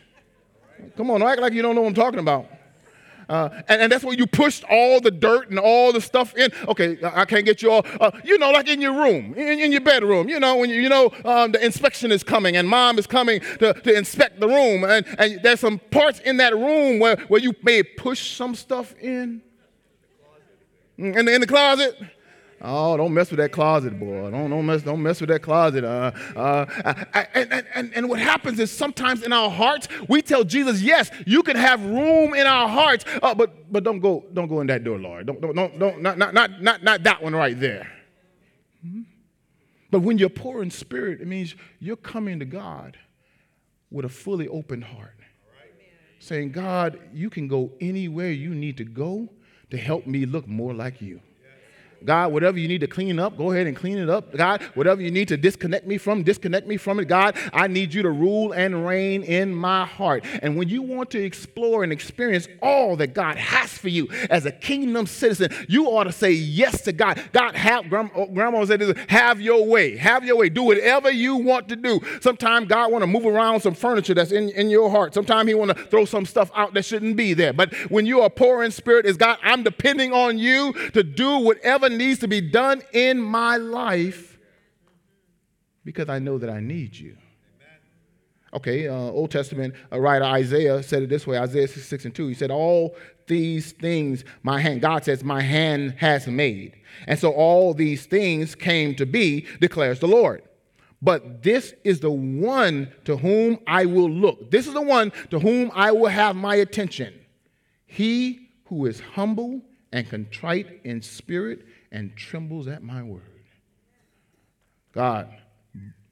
Come 0.96 1.12
on, 1.12 1.22
act 1.22 1.42
like 1.42 1.54
you 1.54 1.62
don't 1.62 1.76
know 1.76 1.82
what 1.82 1.90
I'm 1.90 1.94
talking 1.94 2.20
about. 2.20 2.48
Uh, 3.30 3.62
and, 3.68 3.84
and, 3.84 3.92
that's 3.92 4.04
where 4.04 4.16
you 4.16 4.26
pushed 4.26 4.64
all 4.72 5.00
the 5.00 5.12
dirt 5.12 5.52
and 5.52 5.60
all 5.60 5.94
the 5.94 6.02
stuff 6.02 6.36
in. 6.36 6.52
Okay, 6.68 6.98
I 7.04 7.26
can't 7.26 7.46
get 7.46 7.62
you 7.62 7.72
all, 7.72 7.86
uh, 8.02 8.10
you 8.24 8.40
know, 8.40 8.50
like 8.50 8.68
in 8.68 8.82
your 8.82 8.94
room, 8.94 9.36
in, 9.36 9.60
in, 9.60 9.72
your 9.72 9.82
bedroom, 9.82 10.28
you 10.28 10.40
know, 10.40 10.58
when 10.58 10.72
you, 10.72 10.82
you 10.82 10.90
know 10.90 11.12
um, 11.24 11.52
the 11.52 11.64
inspection 11.64 12.12
is 12.12 12.24
coming 12.24 12.58
and 12.58 12.68
mom 12.68 12.98
is 12.98 13.06
coming 13.06 13.40
to, 13.60 13.74
to 13.74 13.96
inspect 13.96 14.40
the 14.40 14.48
room. 14.48 14.84
And, 14.84 15.06
and 15.20 15.44
there's 15.44 15.60
some 15.60 15.78
parts 15.92 16.20
in 16.22 16.38
that 16.38 16.56
room 16.56 16.98
where, 16.98 17.18
where 17.28 17.40
you 17.40 17.54
may 17.62 17.84
push 17.84 18.36
some 18.36 18.56
stuff 18.56 18.96
in. 19.00 19.44
In 20.98 21.26
the, 21.26 21.34
in 21.34 21.42
the 21.42 21.48
closet. 21.48 21.96
Oh, 22.62 22.98
don't 22.98 23.14
mess 23.14 23.32
with 23.32 23.40
that 23.40 23.52
closet, 23.52 23.98
boy. 23.98 24.32
Don't, 24.32 24.50
don't, 24.50 24.66
mess, 24.66 24.82
don't 24.82 25.02
mess 25.02 25.22
with 25.22 25.30
that 25.30 25.42
closet. 25.42 25.84
Uh, 25.84 26.12
uh, 26.36 26.66
and, 27.34 27.66
and, 27.74 27.94
and 27.96 28.10
what 28.10 28.20
happens 28.20 28.60
is 28.60 28.70
sometimes 28.70 29.24
in 29.24 29.32
our 29.32 29.50
hearts, 29.50 29.88
we 30.10 30.22
tell 30.22 30.44
Jesus, 30.44 30.82
yes, 30.82 31.10
you 31.26 31.42
can 31.42 31.56
have 31.56 31.84
room 31.86 32.34
in 32.34 32.46
our 32.46 32.68
hearts, 32.68 33.06
uh, 33.24 33.34
but, 33.34 33.72
but 33.72 33.84
don't, 33.84 34.00
go, 34.00 34.26
don't 34.34 34.48
go 34.48 34.60
in 34.60 34.68
that 34.68 34.84
door, 34.84 35.00
Lord. 35.00 35.28
Don't, 35.28 35.40
don't, 35.40 35.56
don't, 35.56 35.80
don't 35.80 36.02
not, 36.02 36.18
not, 36.18 36.34
not, 36.34 36.62
not, 36.62 36.84
not 36.84 37.04
that 37.04 37.24
one 37.24 37.34
right 37.34 37.58
there. 37.58 37.90
But 39.92 40.02
when 40.02 40.18
you're 40.18 40.30
poor 40.30 40.62
in 40.62 40.70
spirit, 40.70 41.22
it 41.22 41.28
means 41.28 41.56
you're 41.80 41.96
coming 41.96 42.40
to 42.40 42.46
God 42.46 42.98
with 43.90 44.06
a 44.06 44.10
fully 44.10 44.48
open 44.48 44.82
heart. 44.82 45.16
Saying, 46.20 46.52
God, 46.52 47.00
you 47.14 47.30
can 47.30 47.48
go 47.48 47.72
anywhere 47.80 48.32
you 48.32 48.54
need 48.54 48.76
to 48.78 48.84
go 48.84 49.30
to 49.72 49.78
help 49.78 50.06
me 50.06 50.26
look 50.26 50.48
more 50.48 50.74
like 50.74 51.02
you. 51.02 51.22
God, 52.04 52.32
whatever 52.32 52.58
you 52.58 52.68
need 52.68 52.82
to 52.82 52.88
clean 52.88 53.20
up, 53.20 53.38
go 53.38 53.52
ahead 53.52 53.68
and 53.68 53.76
clean 53.76 53.98
it 53.98 54.10
up. 54.10 54.36
God, 54.36 54.62
whatever 54.74 55.02
you 55.02 55.12
need 55.12 55.28
to 55.30 55.38
disconnect 55.38 55.86
me 55.86 55.98
from, 55.98 56.24
disconnect 56.24 56.68
me 56.68 56.78
from 56.78 57.00
it. 57.00 57.08
God, 57.08 57.38
I 57.54 57.68
need 57.68 57.94
you 57.94 58.02
to 58.04 58.10
rule 58.10 58.52
and 58.52 58.86
reign 58.86 59.24
in 59.24 59.54
my 59.54 59.86
heart. 59.86 60.24
And 60.42 60.56
when 60.56 60.70
you 60.70 60.82
want 60.82 61.12
to 61.12 61.24
explore 61.24 61.84
and 61.84 61.92
experience 61.92 62.48
all 62.62 62.96
that 62.98 63.14
God 63.14 63.36
has 63.38 63.78
for 63.78 63.90
you 63.90 64.08
as 64.30 64.46
a 64.46 64.52
kingdom 64.52 65.06
citizen, 65.06 65.52
you 65.68 65.88
ought 65.88 66.06
to 66.06 66.12
say 66.12 66.32
yes 66.32 66.82
to 66.84 66.94
God. 66.94 67.22
God, 67.34 67.56
have, 67.56 67.90
grandma, 67.90 68.10
oh, 68.16 68.28
grandma 68.28 68.64
said 68.66 68.80
this, 68.80 68.98
have 69.10 69.42
your 69.42 69.66
way. 69.66 69.98
Have 69.98 70.24
your 70.24 70.38
way. 70.38 70.50
Do 70.50 70.64
whatever 70.64 71.12
you 71.12 71.36
want 71.36 71.68
to 71.70 71.76
do. 71.76 72.00
Sometimes 72.22 72.68
God 72.68 72.92
want 72.92 73.04
to 73.04 73.08
move 73.08 73.26
around 73.26 73.62
some 73.62 73.74
furniture 73.74 74.14
that's 74.14 74.32
in, 74.32 74.50
in 74.50 74.70
your 74.70 74.90
heart. 74.90 75.14
Sometimes 75.14 75.48
he 75.48 75.54
want 75.54 75.76
to 75.76 75.84
throw 75.86 76.06
some 76.06 76.26
stuff 76.26 76.50
out 76.56 76.74
that 76.74 76.86
shouldn't 76.86 77.16
be 77.18 77.34
there. 77.34 77.54
But 77.54 77.74
when 77.90 78.06
you 78.06 78.22
are 78.22 78.30
poor 78.30 78.64
in 78.64 78.72
spirit, 78.72 79.06
is 79.06 79.18
God, 79.18 79.38
I'm 79.44 79.64
depending 79.64 80.14
on 80.14 80.38
you 80.38 80.74
to 80.92 81.04
do 81.04 81.40
whatever 81.40 81.89
needs 81.98 82.20
to 82.20 82.28
be 82.28 82.42
done 82.42 82.82
in 82.94 83.20
my 83.20 83.58
life 83.58 84.38
because 85.84 86.10
I 86.10 86.20
know 86.20 86.38
that 86.38 86.50
I 86.50 86.60
need 86.60 86.96
you. 86.96 87.18
Okay, 88.52 88.88
uh, 88.88 88.94
Old 88.94 89.30
Testament 89.30 89.76
uh, 89.92 90.00
writer 90.00 90.26
Isaiah 90.26 90.82
said 90.82 91.04
it 91.04 91.10
this 91.10 91.28
way 91.28 91.38
Isaiah 91.38 91.68
6 91.68 92.06
and 92.06 92.16
2. 92.16 92.28
He 92.28 92.34
said, 92.34 92.50
All 92.50 92.96
these 93.28 93.74
things 93.74 94.26
my 94.42 94.60
hand, 94.60 94.82
God 94.82 95.06
says, 95.06 95.24
my 95.24 95.42
hand 95.42 95.96
has 95.98 96.28
made. 96.28 96.76
And 97.08 97.18
so 97.18 97.32
all 97.32 97.74
these 97.74 98.06
things 98.06 98.56
came 98.56 98.96
to 98.96 99.06
be, 99.06 99.46
declares 99.62 100.00
the 100.00 100.08
Lord. 100.08 100.44
But 101.02 101.44
this 101.44 101.74
is 101.84 102.02
the 102.02 102.12
one 102.12 102.92
to 103.06 103.16
whom 103.16 103.60
I 103.66 103.86
will 103.86 104.10
look. 104.10 104.52
This 104.52 104.68
is 104.68 104.74
the 104.74 104.82
one 104.82 105.14
to 105.30 105.40
whom 105.40 105.72
I 105.74 105.92
will 105.92 106.10
have 106.10 106.36
my 106.36 106.56
attention. 106.56 107.14
He 107.86 108.50
who 108.66 108.86
is 108.86 109.00
humble 109.00 109.62
and 109.92 110.10
contrite 110.10 110.82
in 110.84 111.02
spirit 111.02 111.66
and 111.92 112.16
trembles 112.16 112.68
at 112.68 112.84
my 112.84 113.02
word. 113.02 113.22
God 114.92 115.30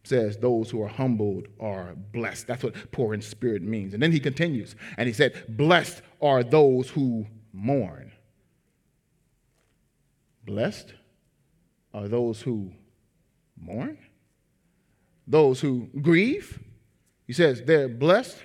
says 0.04 0.38
those 0.38 0.70
who 0.70 0.82
are 0.82 0.88
humbled 0.88 1.48
are 1.60 1.96
blessed. 2.14 2.48
That's 2.48 2.64
what 2.64 2.92
poor 2.92 3.14
in 3.14 3.22
spirit 3.22 3.62
means. 3.62 3.94
And 3.94 4.02
then 4.02 4.12
he 4.12 4.20
continues 4.20 4.76
and 4.98 5.08
he 5.08 5.14
said, 5.14 5.44
Blessed 5.50 6.02
are 6.22 6.44
those 6.44 6.90
who 6.90 7.28
mourn. 7.52 8.12
Blessed 10.46 10.94
are 11.94 12.08
those 12.08 12.42
who 12.42 12.72
mourn, 13.60 13.98
those 15.28 15.60
who 15.60 15.90
grieve. 16.02 16.60
He 17.26 17.34
says 17.34 17.62
they're 17.66 17.90
blessed. 17.90 18.38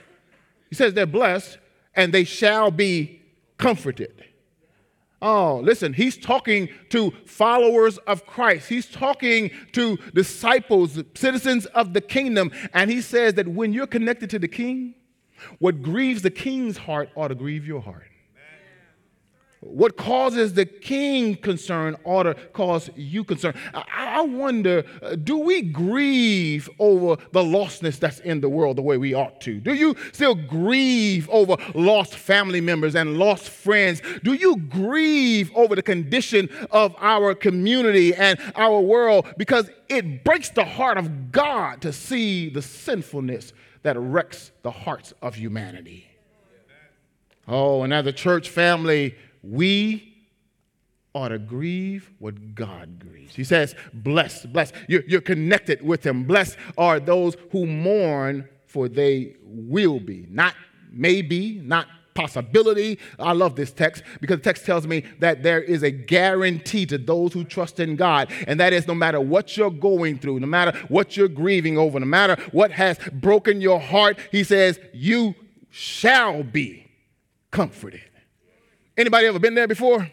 He 0.68 0.74
says 0.74 0.94
they're 0.94 1.06
blessed 1.06 1.58
and 1.94 2.12
they 2.12 2.24
shall 2.24 2.70
be 2.70 3.22
comforted. 3.56 4.21
Oh, 5.22 5.60
listen, 5.62 5.92
he's 5.92 6.16
talking 6.16 6.68
to 6.88 7.12
followers 7.24 7.96
of 7.98 8.26
Christ. 8.26 8.68
He's 8.68 8.90
talking 8.90 9.52
to 9.70 9.96
disciples, 10.14 11.00
citizens 11.14 11.64
of 11.66 11.92
the 11.92 12.00
kingdom. 12.00 12.50
And 12.74 12.90
he 12.90 13.00
says 13.00 13.34
that 13.34 13.46
when 13.46 13.72
you're 13.72 13.86
connected 13.86 14.28
to 14.30 14.40
the 14.40 14.48
king, 14.48 14.96
what 15.60 15.80
grieves 15.80 16.22
the 16.22 16.30
king's 16.30 16.76
heart 16.76 17.08
ought 17.14 17.28
to 17.28 17.36
grieve 17.36 17.66
your 17.66 17.80
heart. 17.80 18.11
What 19.64 19.96
causes 19.96 20.54
the 20.54 20.66
king 20.66 21.36
concern 21.36 21.96
ought 22.02 22.24
to 22.24 22.34
cause 22.34 22.90
you 22.96 23.22
concern. 23.22 23.54
I, 23.72 24.20
wonder, 24.22 24.84
uh, 25.00 25.14
do 25.14 25.38
we 25.38 25.62
grieve 25.62 26.68
over 26.80 27.22
the 27.30 27.42
lostness 27.42 28.00
that's 28.00 28.18
in 28.20 28.40
the 28.40 28.48
world 28.48 28.76
the 28.76 28.82
way 28.82 28.98
we 28.98 29.14
ought 29.14 29.40
to? 29.42 29.60
Do 29.60 29.72
you 29.72 29.94
still 30.12 30.34
grieve 30.34 31.30
over 31.30 31.56
lost 31.76 32.16
family 32.16 32.60
members 32.60 32.96
and 32.96 33.18
lost 33.18 33.48
friends? 33.48 34.02
Do 34.24 34.32
you 34.32 34.56
grieve 34.56 35.52
over 35.54 35.76
the 35.76 35.82
condition 35.82 36.48
of 36.72 36.96
our 36.98 37.32
community 37.32 38.16
and 38.16 38.40
our 38.56 38.80
world? 38.80 39.26
Because 39.36 39.70
it 39.88 40.24
breaks 40.24 40.48
the 40.50 40.64
heart 40.64 40.98
of 40.98 41.30
God 41.30 41.82
to 41.82 41.92
see 41.92 42.48
the 42.48 42.62
sinfulness 42.62 43.52
that 43.84 43.96
wrecks 43.96 44.50
the 44.62 44.72
hearts 44.72 45.14
of 45.22 45.36
humanity. 45.36 46.08
Oh, 47.46 47.82
and 47.82 47.94
as 47.94 48.06
a 48.06 48.12
church 48.12 48.48
family, 48.48 49.14
we 49.42 50.12
ought 51.14 51.28
to 51.28 51.38
grieve 51.38 52.10
what 52.18 52.54
God 52.54 52.98
grieves. 52.98 53.34
He 53.34 53.44
says, 53.44 53.74
blessed, 53.92 54.52
blessed. 54.52 54.74
You're, 54.88 55.02
you're, 55.06 55.20
connected 55.20 55.82
with 55.82 56.04
Him. 56.04 56.24
Blessed 56.24 56.56
are 56.78 56.98
those 56.98 57.36
who 57.50 57.66
mourn, 57.66 58.48
for 58.66 58.88
they 58.88 59.36
will 59.44 60.00
be. 60.00 60.26
Not 60.30 60.54
maybe, 60.90 61.60
not 61.64 61.86
possibility. 62.14 62.98
I 63.18 63.32
love 63.32 63.56
this 63.56 63.72
text 63.72 64.02
because 64.20 64.38
the 64.38 64.42
text 64.42 64.66
tells 64.66 64.86
me 64.86 65.04
that 65.18 65.42
there 65.42 65.60
is 65.60 65.82
a 65.82 65.90
guarantee 65.90 66.86
to 66.86 66.98
those 66.98 67.32
who 67.32 67.44
trust 67.44 67.80
in 67.80 67.96
God. 67.96 68.30
And 68.46 68.60
that 68.60 68.72
is 68.72 68.86
no 68.86 68.94
matter 68.94 69.20
what 69.20 69.56
you're 69.56 69.70
going 69.70 70.18
through, 70.18 70.40
no 70.40 70.46
matter 70.46 70.78
what 70.88 71.16
you're 71.16 71.28
grieving 71.28 71.78
over, 71.78 71.98
no 71.98 72.06
matter 72.06 72.36
what 72.52 72.70
has 72.72 72.98
broken 73.12 73.60
your 73.60 73.80
heart, 73.80 74.18
He 74.30 74.44
says, 74.44 74.78
you 74.92 75.34
shall 75.70 76.42
be 76.42 76.90
comforted. 77.50 78.11
Anybody 79.02 79.26
ever 79.26 79.40
been 79.40 79.54
there 79.54 79.66
before? 79.66 80.08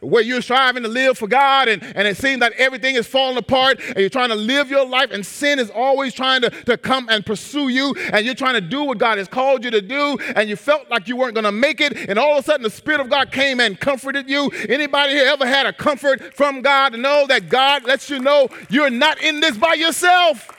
Where 0.00 0.22
you're 0.22 0.42
striving 0.42 0.82
to 0.82 0.88
live 0.90 1.16
for 1.16 1.26
God 1.26 1.66
and, 1.66 1.82
and 1.82 2.06
it 2.06 2.18
seems 2.18 2.40
that 2.40 2.52
everything 2.52 2.94
is 2.94 3.06
falling 3.06 3.38
apart 3.38 3.80
and 3.80 3.96
you're 3.96 4.10
trying 4.10 4.28
to 4.28 4.34
live 4.34 4.68
your 4.68 4.86
life 4.86 5.12
and 5.12 5.24
sin 5.24 5.58
is 5.58 5.70
always 5.70 6.12
trying 6.12 6.42
to, 6.42 6.50
to 6.50 6.76
come 6.76 7.08
and 7.08 7.24
pursue 7.24 7.68
you 7.68 7.94
and 8.12 8.26
you're 8.26 8.34
trying 8.34 8.52
to 8.52 8.60
do 8.60 8.84
what 8.84 8.98
God 8.98 9.16
has 9.16 9.28
called 9.28 9.64
you 9.64 9.70
to 9.70 9.80
do 9.80 10.18
and 10.36 10.50
you 10.50 10.56
felt 10.56 10.90
like 10.90 11.08
you 11.08 11.16
weren't 11.16 11.32
going 11.32 11.46
to 11.46 11.52
make 11.52 11.80
it 11.80 11.96
and 11.96 12.18
all 12.18 12.36
of 12.36 12.44
a 12.44 12.46
sudden 12.46 12.64
the 12.64 12.68
Spirit 12.68 13.00
of 13.00 13.08
God 13.08 13.32
came 13.32 13.60
and 13.60 13.80
comforted 13.80 14.28
you. 14.28 14.50
Anybody 14.68 15.14
here 15.14 15.28
ever 15.28 15.46
had 15.46 15.64
a 15.64 15.72
comfort 15.72 16.34
from 16.34 16.60
God 16.60 16.90
to 16.90 16.98
know 16.98 17.26
that 17.28 17.48
God 17.48 17.84
lets 17.84 18.10
you 18.10 18.18
know 18.18 18.50
you're 18.68 18.90
not 18.90 19.22
in 19.22 19.40
this 19.40 19.56
by 19.56 19.72
yourself? 19.72 20.50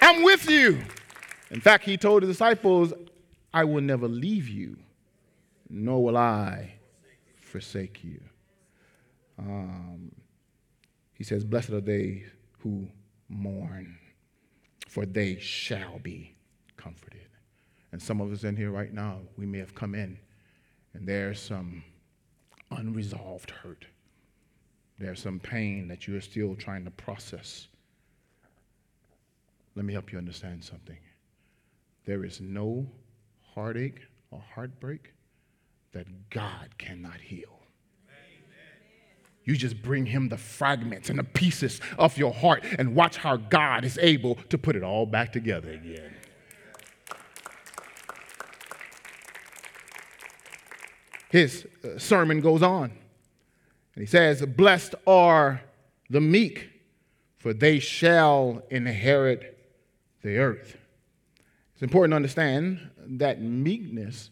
I'm 0.00 0.22
with 0.22 0.48
you. 0.48 0.80
In 1.50 1.60
fact, 1.60 1.84
he 1.84 1.98
told 1.98 2.22
the 2.22 2.26
disciples, 2.26 2.94
I 3.52 3.64
will 3.64 3.82
never 3.82 4.08
leave 4.08 4.48
you 4.48 4.78
nor 5.70 6.02
will 6.02 6.16
I 6.16 6.74
forsake 7.40 8.02
you. 8.02 8.20
Um, 9.38 10.12
he 11.14 11.24
says, 11.24 11.44
Blessed 11.44 11.70
are 11.70 11.80
they 11.80 12.24
who 12.58 12.88
mourn, 13.28 13.96
for 14.88 15.06
they 15.06 15.38
shall 15.38 15.98
be 16.00 16.34
comforted. 16.76 17.28
And 17.92 18.02
some 18.02 18.20
of 18.20 18.32
us 18.32 18.44
in 18.44 18.56
here 18.56 18.70
right 18.70 18.92
now, 18.92 19.18
we 19.36 19.46
may 19.46 19.58
have 19.58 19.74
come 19.74 19.94
in 19.94 20.18
and 20.94 21.06
there's 21.06 21.40
some 21.40 21.82
unresolved 22.70 23.50
hurt. 23.50 23.86
There's 24.98 25.22
some 25.22 25.40
pain 25.40 25.88
that 25.88 26.06
you 26.06 26.16
are 26.16 26.20
still 26.20 26.54
trying 26.54 26.84
to 26.84 26.90
process. 26.90 27.68
Let 29.74 29.84
me 29.84 29.92
help 29.92 30.12
you 30.12 30.18
understand 30.18 30.62
something. 30.62 30.98
There 32.04 32.24
is 32.24 32.40
no 32.40 32.86
heartache 33.54 34.00
or 34.30 34.42
heartbreak 34.54 35.14
that 35.92 36.30
God 36.30 36.78
cannot 36.78 37.20
heal. 37.20 37.60
You 39.44 39.56
just 39.56 39.82
bring 39.82 40.06
him 40.06 40.28
the 40.28 40.36
fragments 40.36 41.10
and 41.10 41.18
the 41.18 41.24
pieces 41.24 41.80
of 41.98 42.16
your 42.16 42.32
heart 42.32 42.64
and 42.78 42.94
watch 42.94 43.16
how 43.16 43.36
God 43.36 43.84
is 43.84 43.98
able 43.98 44.36
to 44.48 44.58
put 44.58 44.76
it 44.76 44.82
all 44.82 45.06
back 45.06 45.32
together 45.32 45.72
again. 45.72 46.14
His 51.30 51.66
uh, 51.84 51.98
sermon 51.98 52.40
goes 52.40 52.62
on. 52.62 52.92
And 53.94 54.02
he 54.02 54.06
says, 54.06 54.44
Blessed 54.44 54.94
are 55.06 55.62
the 56.10 56.20
meek, 56.20 56.70
for 57.38 57.54
they 57.54 57.78
shall 57.78 58.62
inherit 58.70 59.56
the 60.22 60.38
earth. 60.38 60.76
It's 61.72 61.82
important 61.82 62.12
to 62.12 62.16
understand 62.16 62.90
that 62.98 63.40
meekness 63.40 64.30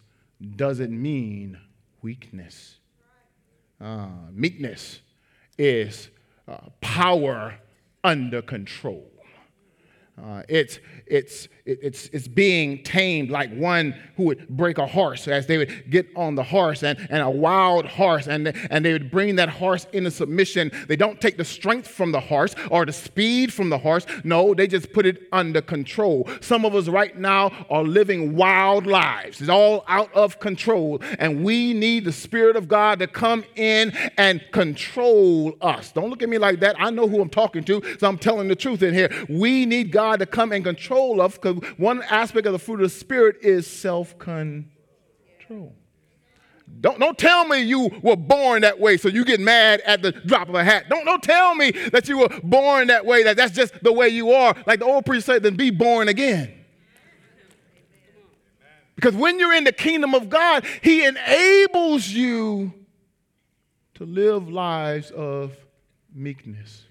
doesn't 0.56 0.90
mean 0.90 1.58
weakness. 2.02 2.78
Uh, 3.80 4.08
meekness 4.32 5.00
is 5.56 6.08
uh, 6.46 6.58
power 6.80 7.56
under 8.04 8.42
control. 8.42 9.10
Uh, 10.24 10.42
it's, 10.48 10.80
it's, 11.06 11.48
it's, 11.64 12.06
it's 12.12 12.26
being 12.26 12.82
tamed 12.82 13.30
like 13.30 13.54
one 13.54 13.94
who 14.16 14.24
would 14.24 14.48
break 14.48 14.78
a 14.78 14.86
horse 14.86 15.28
as 15.28 15.46
they 15.46 15.58
would 15.58 15.90
get 15.90 16.08
on 16.16 16.34
the 16.34 16.42
horse 16.42 16.82
and, 16.82 16.98
and 17.10 17.22
a 17.22 17.30
wild 17.30 17.86
horse 17.86 18.26
and, 18.26 18.48
and 18.70 18.84
they 18.84 18.92
would 18.92 19.10
bring 19.10 19.36
that 19.36 19.48
horse 19.48 19.86
into 19.92 20.10
submission. 20.10 20.72
They 20.88 20.96
don't 20.96 21.20
take 21.20 21.36
the 21.36 21.44
strength 21.44 21.86
from 21.86 22.10
the 22.10 22.20
horse 22.20 22.54
or 22.70 22.84
the 22.84 22.92
speed 22.92 23.52
from 23.52 23.70
the 23.70 23.78
horse. 23.78 24.06
No, 24.24 24.54
they 24.54 24.66
just 24.66 24.92
put 24.92 25.06
it 25.06 25.28
under 25.30 25.60
control. 25.60 26.28
Some 26.40 26.64
of 26.64 26.74
us 26.74 26.88
right 26.88 27.16
now 27.16 27.66
are 27.70 27.84
living 27.84 28.34
wild 28.34 28.86
lives. 28.86 29.40
It's 29.40 29.50
all 29.50 29.84
out 29.86 30.12
of 30.14 30.40
control. 30.40 31.00
And 31.18 31.44
we 31.44 31.74
need 31.74 32.04
the 32.04 32.12
Spirit 32.12 32.56
of 32.56 32.66
God 32.66 32.98
to 32.98 33.06
come 33.06 33.44
in 33.54 33.92
and 34.16 34.42
control 34.52 35.56
us. 35.60 35.92
Don't 35.92 36.10
look 36.10 36.22
at 36.22 36.28
me 36.28 36.38
like 36.38 36.60
that. 36.60 36.76
I 36.78 36.90
know 36.90 37.06
who 37.06 37.20
I'm 37.20 37.30
talking 37.30 37.62
to, 37.64 37.82
so 37.98 38.08
I'm 38.08 38.18
telling 38.18 38.48
the 38.48 38.56
truth 38.56 38.82
in 38.82 38.94
here. 38.94 39.10
We 39.28 39.64
need 39.64 39.92
God 39.92 40.07
God 40.08 40.20
to 40.20 40.26
come 40.26 40.52
and 40.52 40.64
control 40.64 41.20
us 41.20 41.34
because 41.34 41.56
one 41.76 42.02
aspect 42.04 42.46
of 42.46 42.52
the 42.52 42.58
fruit 42.58 42.76
of 42.76 42.90
the 42.90 42.98
Spirit 42.98 43.36
is 43.42 43.66
self 43.66 44.18
control. 44.18 45.74
Don't, 46.80 46.98
don't 46.98 47.18
tell 47.18 47.46
me 47.46 47.60
you 47.60 47.90
were 48.02 48.16
born 48.16 48.62
that 48.62 48.78
way 48.78 48.96
so 48.96 49.08
you 49.08 49.24
get 49.24 49.40
mad 49.40 49.80
at 49.84 50.00
the 50.02 50.12
drop 50.12 50.48
of 50.48 50.54
a 50.54 50.64
hat. 50.64 50.84
Don't, 50.88 51.04
don't 51.04 51.22
tell 51.22 51.54
me 51.54 51.72
that 51.92 52.08
you 52.08 52.18
were 52.18 52.28
born 52.42 52.88
that 52.88 53.04
way, 53.04 53.22
that 53.22 53.36
that's 53.36 53.54
just 53.54 53.82
the 53.82 53.92
way 53.92 54.08
you 54.08 54.32
are. 54.32 54.54
Like 54.66 54.80
the 54.80 54.86
old 54.86 55.04
priest 55.04 55.26
said, 55.26 55.42
then 55.42 55.56
be 55.56 55.70
born 55.70 56.08
again. 56.08 56.54
Because 58.96 59.14
when 59.14 59.38
you're 59.38 59.54
in 59.54 59.64
the 59.64 59.72
kingdom 59.72 60.14
of 60.14 60.28
God, 60.28 60.64
He 60.82 61.04
enables 61.04 62.08
you 62.08 62.72
to 63.94 64.04
live 64.04 64.48
lives 64.48 65.10
of 65.10 65.56
meekness, 66.14 66.84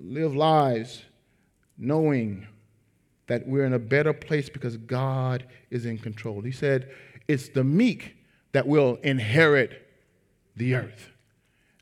live 0.00 0.34
lives 0.34 1.02
knowing 1.78 2.46
that 3.28 3.46
we're 3.46 3.64
in 3.64 3.74
a 3.74 3.78
better 3.78 4.12
place 4.12 4.48
because 4.48 4.76
God 4.76 5.44
is 5.70 5.86
in 5.86 5.98
control. 5.98 6.40
He 6.40 6.52
said, 6.52 6.90
It's 7.28 7.48
the 7.48 7.64
meek 7.64 8.16
that 8.52 8.66
will 8.66 8.98
inherit 9.02 9.86
the 10.56 10.74
earth. 10.74 11.10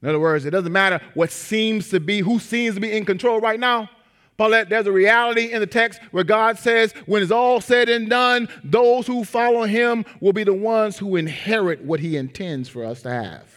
In 0.03 0.09
other 0.09 0.21
words, 0.21 0.45
it 0.45 0.51
doesn't 0.51 0.73
matter 0.73 1.01
what 1.15 1.31
seems 1.31 1.89
to 1.91 2.01
be, 2.01 2.21
who 2.21 2.39
seems 2.39 2.75
to 2.75 2.81
be 2.81 2.95
in 2.95 3.05
control 3.05 3.41
right 3.41 3.59
now. 3.59 3.89
Paulette, 4.37 4.69
there's 4.69 4.87
a 4.87 4.93
reality 4.93 5.53
in 5.53 5.61
the 5.61 5.67
text 5.67 5.99
where 6.11 6.25
God 6.25 6.59
says, 6.59 6.93
when 7.07 7.23
it's 7.23 7.33
all 7.33 7.61
said 7.61 7.89
and 7.89 8.11
done, 8.11 8.49
those 8.63 9.07
who 9.07 9.25
follow 9.25 9.65
him 9.65 10.05
will 10.21 10.35
be 10.35 10.45
the 10.45 10.53
ones 10.53 10.99
who 10.99 11.17
inherit 11.17 11.83
what 11.83 12.01
he 12.01 12.19
intends 12.19 12.69
for 12.69 12.85
us 12.85 13.01
to 13.03 13.11
have. 13.11 13.51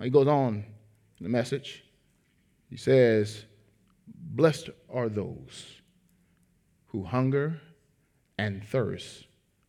He 0.00 0.10
goes 0.10 0.28
on 0.28 0.64
in 1.18 1.24
the 1.24 1.28
message. 1.28 1.84
He 2.70 2.76
says, 2.76 3.44
Blessed 4.34 4.70
are 4.90 5.10
those 5.10 5.82
who 6.86 7.04
hunger 7.04 7.60
and 8.38 8.66
thirst 8.66 9.26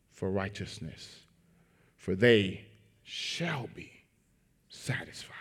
for 0.09 0.31
righteousness, 0.31 1.19
for 1.97 2.15
they 2.15 2.63
shall 3.03 3.67
be 3.75 3.91
satisfied. 4.69 5.33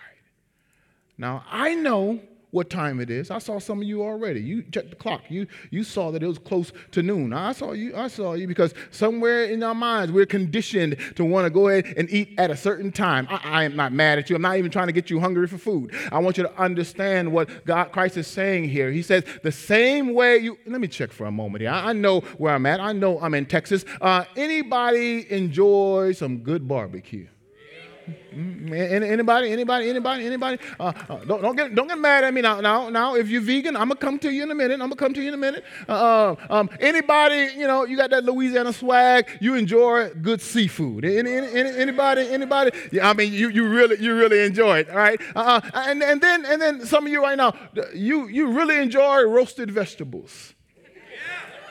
Now, 1.16 1.44
I 1.48 1.76
know 1.76 2.18
what 2.52 2.68
time 2.68 3.00
it 3.00 3.10
is. 3.10 3.30
I 3.30 3.38
saw 3.38 3.58
some 3.58 3.80
of 3.80 3.88
you 3.88 4.02
already. 4.02 4.40
You 4.40 4.62
checked 4.62 4.90
the 4.90 4.96
clock. 4.96 5.22
You, 5.28 5.46
you 5.70 5.82
saw 5.82 6.10
that 6.12 6.22
it 6.22 6.26
was 6.26 6.38
close 6.38 6.70
to 6.92 7.02
noon. 7.02 7.32
I 7.32 7.52
saw 7.52 7.72
you. 7.72 7.96
I 7.96 8.08
saw 8.08 8.34
you 8.34 8.46
because 8.46 8.74
somewhere 8.90 9.44
in 9.44 9.62
our 9.62 9.74
minds 9.74 10.12
we're 10.12 10.26
conditioned 10.26 10.98
to 11.16 11.24
want 11.24 11.46
to 11.46 11.50
go 11.50 11.68
ahead 11.68 11.94
and 11.96 12.10
eat 12.10 12.34
at 12.38 12.50
a 12.50 12.56
certain 12.56 12.92
time. 12.92 13.26
I, 13.30 13.40
I, 13.42 13.64
am 13.64 13.74
not 13.74 13.92
mad 13.92 14.18
at 14.18 14.28
you. 14.28 14.36
I'm 14.36 14.42
not 14.42 14.58
even 14.58 14.70
trying 14.70 14.88
to 14.88 14.92
get 14.92 15.08
you 15.08 15.18
hungry 15.18 15.48
for 15.48 15.56
food. 15.56 15.94
I 16.12 16.18
want 16.18 16.36
you 16.36 16.44
to 16.44 16.60
understand 16.60 17.32
what 17.32 17.64
God 17.64 17.90
Christ 17.90 18.18
is 18.18 18.26
saying 18.26 18.68
here. 18.68 18.92
He 18.92 19.02
says 19.02 19.24
the 19.42 19.52
same 19.52 20.12
way 20.12 20.36
you. 20.36 20.58
Let 20.66 20.80
me 20.80 20.88
check 20.88 21.10
for 21.10 21.24
a 21.24 21.32
moment 21.32 21.62
here. 21.62 21.70
I, 21.70 21.90
I 21.90 21.92
know 21.94 22.20
where 22.36 22.54
I'm 22.54 22.66
at. 22.66 22.80
I 22.80 22.92
know 22.92 23.18
I'm 23.18 23.32
in 23.32 23.46
Texas. 23.46 23.86
Uh, 24.00 24.24
anybody 24.36 25.30
enjoy 25.32 26.12
some 26.12 26.38
good 26.38 26.68
barbecue? 26.68 27.28
Anybody, 28.34 29.52
anybody, 29.52 29.90
anybody, 29.90 30.26
anybody? 30.26 30.58
Uh, 30.80 30.92
uh, 31.08 31.16
don't, 31.24 31.42
don't, 31.42 31.56
get, 31.56 31.74
don't 31.74 31.88
get 31.88 31.98
mad 31.98 32.24
at 32.24 32.32
me 32.32 32.40
now. 32.40 32.60
Now, 32.60 32.88
now, 32.88 33.14
if 33.14 33.28
you're 33.28 33.42
vegan, 33.42 33.76
I'm 33.76 33.88
gonna 33.88 34.00
come 34.00 34.18
to 34.20 34.30
you 34.30 34.42
in 34.42 34.50
a 34.50 34.54
minute. 34.54 34.74
I'm 34.74 34.88
gonna 34.88 34.96
come 34.96 35.12
to 35.14 35.20
you 35.20 35.28
in 35.28 35.34
a 35.34 35.38
minute. 35.38 35.64
Uh, 35.88 35.92
uh, 35.92 36.36
um, 36.50 36.70
anybody, 36.80 37.50
you 37.56 37.66
know, 37.66 37.84
you 37.84 37.96
got 37.96 38.10
that 38.10 38.24
Louisiana 38.24 38.72
swag. 38.72 39.28
You 39.40 39.54
enjoy 39.54 40.10
good 40.14 40.40
seafood. 40.40 41.04
Any, 41.04 41.30
any, 41.30 41.76
anybody, 41.76 42.28
anybody? 42.28 42.70
Yeah, 42.90 43.10
I 43.10 43.12
mean, 43.12 43.32
you, 43.32 43.50
you 43.50 43.68
really, 43.68 44.02
you 44.02 44.14
really 44.14 44.40
enjoy 44.40 44.78
it, 44.80 44.90
all 44.90 44.96
right? 44.96 45.20
Uh, 45.36 45.60
and, 45.74 46.02
and 46.02 46.20
then, 46.20 46.44
and 46.46 46.60
then, 46.60 46.86
some 46.86 47.06
of 47.06 47.12
you 47.12 47.22
right 47.22 47.36
now, 47.36 47.54
you, 47.94 48.28
you 48.28 48.52
really 48.52 48.76
enjoy 48.76 49.22
roasted 49.22 49.70
vegetables. 49.70 50.54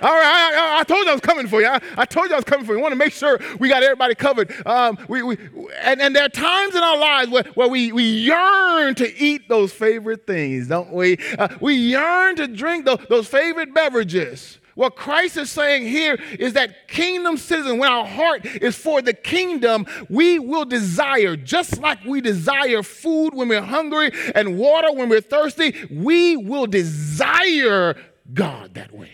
All 0.02 0.10
right, 0.10 0.52
I, 0.56 0.80
I, 0.80 0.84
told 0.84 1.06
you 1.06 1.12
I 1.12 1.14
was 1.14 1.22
coming 1.22 1.48
for 1.48 1.62
you. 1.62 1.68
I, 1.68 1.80
I, 1.96 2.06
told 2.06 2.30
you 2.30 2.34
I 2.34 2.38
was 2.38 2.46
coming 2.46 2.66
for 2.66 2.72
you. 2.72 2.80
We 2.80 2.82
want 2.82 2.94
to 2.94 2.98
make 2.98 3.14
sure 3.14 3.40
we 3.60 3.70
got 3.70 3.84
everybody 3.84 4.16
covered. 4.16 4.52
Um, 4.66 4.98
we, 5.08 5.22
we, 5.22 5.38
and, 5.80 6.02
and 6.02 6.16
there 6.16 6.26
are 6.26 6.30
times 6.30 6.74
in 6.74 6.82
our 6.82 6.98
lives 6.98 7.30
where, 7.30 7.44
where 7.54 7.68
we, 7.68 7.92
we 7.92 8.04
yearn 8.04 8.96
to 8.96 9.16
eat 9.16 9.48
those 9.48 9.72
favorite 9.72 10.26
things, 10.26 10.68
don't 10.68 10.92
we? 10.92 11.18
Uh, 11.38 11.50
we 11.60 11.76
yearn 11.76 12.36
to 12.38 12.48
drink 12.48 12.86
those, 12.86 12.98
those 13.10 13.28
favorite 13.28 13.76
beverages. 13.76 14.58
What 14.74 14.96
Christ 14.96 15.38
is 15.38 15.52
saying 15.52 15.84
here 15.84 16.16
is 16.40 16.54
that 16.54 16.88
kingdom 16.88 17.38
citizen, 17.38 17.78
when 17.78 17.92
our 17.92 18.06
heart 18.06 18.44
is 18.46 18.76
for 18.76 19.04
the 19.04 19.14
kingdom, 19.14 19.86
we 20.10 20.40
will 20.40 20.66
desire, 20.66 21.36
just 21.36 21.78
like 21.80 22.04
we 22.06 22.22
desire 22.22 22.82
food 22.82 23.36
when 23.36 23.50
we're 23.50 23.62
hungry 23.62 24.12
and 24.34 24.58
water 24.58 24.92
when 24.94 25.10
we're 25.10 25.22
thirsty, 25.22 25.76
we 25.92 26.38
will 26.38 26.66
desire 26.66 27.96
God 28.34 28.74
that 28.74 28.92
way. 28.92 29.12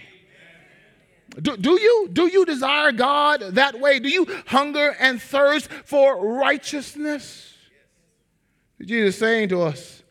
Do, 1.42 1.56
do 1.56 1.80
you? 1.80 2.10
Do 2.12 2.28
you 2.28 2.46
desire 2.46 2.92
God 2.92 3.42
that 3.42 3.80
way? 3.80 4.00
Do 4.00 4.10
you 4.10 4.26
hunger 4.48 4.96
and 5.00 5.22
thirst 5.22 5.72
for 5.72 6.40
righteousness? 6.40 7.54
Jesus 8.82 9.16
is 9.16 9.20
saying 9.20 9.50
to 9.50 9.62
us 9.62 10.04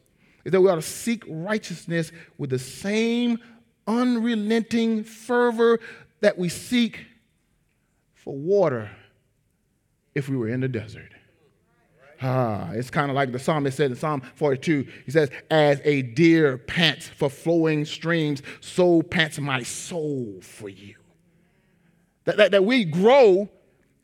is 0.45 0.53
that 0.53 0.61
we 0.61 0.69
ought 0.69 0.77
to 0.77 0.83
seek 0.83 1.25
righteousness 1.29 2.13
with 2.39 2.51
the 2.51 2.59
same 2.59 3.39
unrelenting 3.87 5.03
fervor 5.05 5.81
that 6.21 6.39
we 6.39 6.49
seek 6.49 7.07
for 8.15 8.35
water 8.35 8.91
if 10.15 10.29
we 10.29 10.37
were 10.37 10.49
in 10.49 10.61
the 10.61 10.69
desert. 10.69 11.13
Ah, 12.23 12.71
it's 12.73 12.91
kind 12.91 13.11
of 13.11 13.15
like 13.15 13.31
the 13.31 13.39
psalmist 13.39 13.77
said 13.77 13.91
in 13.91 13.97
Psalm 13.97 14.23
42. 14.37 14.87
He 15.05 15.11
says, 15.11 15.31
As 15.51 15.81
a 15.85 16.03
deer 16.03 16.57
pants 16.57 17.09
for 17.09 17.29
flowing 17.29 17.85
streams, 17.85 18.43
so 18.61 19.03
pants 19.03 19.39
my 19.39 19.63
soul 19.63 20.39
for 20.41 20.69
you 20.69 20.95
that, 22.27 22.37
that, 22.37 22.51
that 22.51 22.65
we 22.65 22.85
grow 22.85 23.49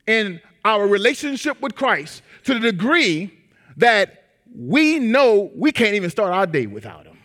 in 0.07 0.41
our 0.65 0.87
relationship 0.87 1.61
with 1.61 1.75
Christ 1.75 2.23
to 2.45 2.55
the 2.55 2.71
degree 2.71 3.31
that 3.77 4.23
we 4.55 4.99
know 4.99 5.51
we 5.55 5.71
can't 5.71 5.95
even 5.95 6.09
start 6.09 6.33
our 6.33 6.47
day 6.47 6.65
without 6.65 7.05
Him. 7.05 7.17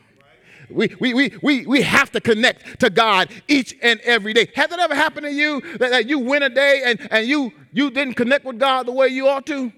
We, 0.70 0.94
we, 1.00 1.14
we, 1.14 1.32
we, 1.42 1.66
we 1.66 1.82
have 1.82 2.12
to 2.12 2.20
connect 2.20 2.80
to 2.80 2.90
God 2.90 3.30
each 3.48 3.74
and 3.80 4.00
every 4.00 4.34
day. 4.34 4.50
Has 4.54 4.68
that 4.68 4.78
ever 4.78 4.94
happened 4.94 5.24
to 5.26 5.32
you 5.32 5.62
that, 5.78 5.90
that 5.90 6.08
you 6.08 6.18
win 6.18 6.42
a 6.42 6.50
day 6.50 6.82
and, 6.84 7.08
and 7.10 7.26
you, 7.26 7.52
you 7.72 7.90
didn't 7.90 8.14
connect 8.14 8.44
with 8.44 8.58
God 8.58 8.86
the 8.86 8.92
way 8.92 9.08
you 9.08 9.28
ought 9.28 9.46
to? 9.46 9.72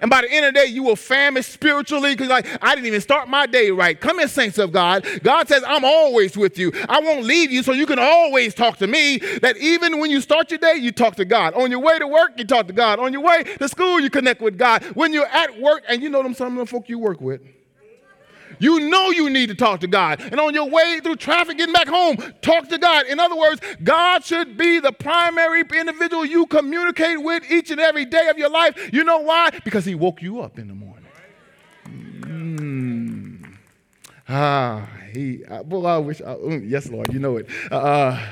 And 0.00 0.10
by 0.10 0.22
the 0.22 0.30
end 0.30 0.46
of 0.46 0.54
the 0.54 0.60
day, 0.60 0.66
you 0.66 0.82
will 0.82 0.96
famish 0.96 1.46
spiritually 1.46 2.14
because, 2.14 2.28
like, 2.28 2.46
I 2.62 2.74
didn't 2.74 2.86
even 2.86 3.00
start 3.00 3.28
my 3.28 3.46
day 3.46 3.70
right. 3.70 3.98
Come 3.98 4.20
in, 4.20 4.28
saints 4.28 4.58
of 4.58 4.72
God. 4.72 5.06
God 5.22 5.48
says, 5.48 5.62
I'm 5.66 5.84
always 5.84 6.36
with 6.36 6.58
you. 6.58 6.72
I 6.88 7.00
won't 7.00 7.24
leave 7.24 7.50
you, 7.50 7.62
so 7.62 7.72
you 7.72 7.86
can 7.86 7.98
always 7.98 8.54
talk 8.54 8.78
to 8.78 8.86
me. 8.86 9.18
That 9.42 9.56
even 9.56 9.98
when 9.98 10.10
you 10.10 10.20
start 10.20 10.50
your 10.50 10.58
day, 10.58 10.74
you 10.76 10.92
talk 10.92 11.16
to 11.16 11.24
God. 11.24 11.54
On 11.54 11.70
your 11.70 11.80
way 11.80 11.98
to 11.98 12.06
work, 12.06 12.32
you 12.36 12.44
talk 12.44 12.66
to 12.66 12.72
God. 12.72 12.98
On 12.98 13.12
your 13.12 13.22
way 13.22 13.44
to 13.44 13.68
school, 13.68 14.00
you 14.00 14.10
connect 14.10 14.40
with 14.40 14.58
God. 14.58 14.82
When 14.94 15.12
you're 15.12 15.26
at 15.26 15.58
work, 15.60 15.84
and 15.88 16.02
you 16.02 16.08
know 16.08 16.22
them, 16.22 16.34
some 16.34 16.58
of 16.58 16.66
the 16.66 16.70
folk 16.70 16.88
you 16.88 16.98
work 16.98 17.20
with. 17.20 17.40
You 18.58 18.88
know 18.88 19.10
you 19.10 19.30
need 19.30 19.48
to 19.48 19.54
talk 19.54 19.80
to 19.80 19.86
God. 19.86 20.20
And 20.20 20.40
on 20.40 20.54
your 20.54 20.68
way 20.68 21.00
through 21.02 21.16
traffic 21.16 21.58
getting 21.58 21.72
back 21.72 21.88
home, 21.88 22.16
talk 22.42 22.68
to 22.68 22.78
God. 22.78 23.06
In 23.06 23.20
other 23.20 23.36
words, 23.36 23.60
God 23.82 24.24
should 24.24 24.56
be 24.56 24.80
the 24.80 24.92
primary 24.92 25.62
individual 25.62 26.24
you 26.24 26.46
communicate 26.46 27.22
with 27.22 27.50
each 27.50 27.70
and 27.70 27.80
every 27.80 28.04
day 28.04 28.28
of 28.28 28.38
your 28.38 28.50
life. 28.50 28.90
You 28.92 29.04
know 29.04 29.18
why? 29.18 29.50
Because 29.64 29.84
He 29.84 29.94
woke 29.94 30.22
you 30.22 30.40
up 30.40 30.58
in 30.58 30.68
the 30.68 30.74
morning. 30.74 31.06
Mm. 31.86 33.54
Ah, 34.28 34.86
he, 35.12 35.44
uh, 35.46 35.62
well, 35.62 35.86
I 35.86 35.96
wish, 35.96 36.20
uh, 36.20 36.36
mm, 36.36 36.68
yes, 36.68 36.88
Lord, 36.88 37.12
you 37.12 37.18
know 37.18 37.38
it. 37.38 37.48
Uh, 37.70 37.76
uh, 37.76 38.26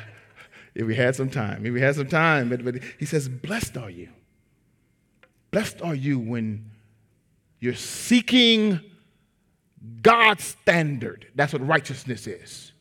if 0.74 0.86
we 0.86 0.94
had 0.94 1.16
some 1.16 1.30
time, 1.30 1.64
if 1.64 1.72
we 1.72 1.80
had 1.80 1.94
some 1.94 2.06
time, 2.06 2.50
but, 2.50 2.62
but 2.62 2.74
he 2.98 3.06
says, 3.06 3.28
Blessed 3.28 3.78
are 3.78 3.88
you. 3.88 4.10
Blessed 5.50 5.80
are 5.80 5.94
you 5.94 6.18
when 6.18 6.70
you're 7.60 7.74
seeking 7.74 8.80
God's 10.02 10.44
standard. 10.44 11.26
That's 11.34 11.52
what 11.52 11.66
righteousness 11.66 12.26
is. 12.26 12.72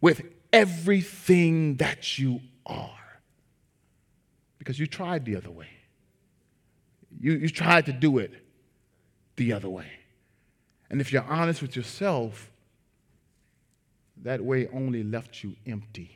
With 0.00 0.22
everything 0.52 1.76
that 1.76 2.18
you 2.18 2.40
are. 2.66 2.90
Because 4.58 4.78
you 4.78 4.86
tried 4.86 5.24
the 5.24 5.36
other 5.36 5.50
way. 5.50 5.68
You, 7.18 7.32
you 7.32 7.48
tried 7.48 7.86
to 7.86 7.92
do 7.92 8.18
it 8.18 8.32
the 9.36 9.52
other 9.52 9.68
way. 9.68 9.90
And 10.90 11.00
if 11.00 11.12
you're 11.12 11.24
honest 11.24 11.62
with 11.62 11.76
yourself, 11.76 12.50
that 14.22 14.40
way 14.44 14.68
only 14.68 15.02
left 15.02 15.42
you 15.42 15.56
empty. 15.66 16.10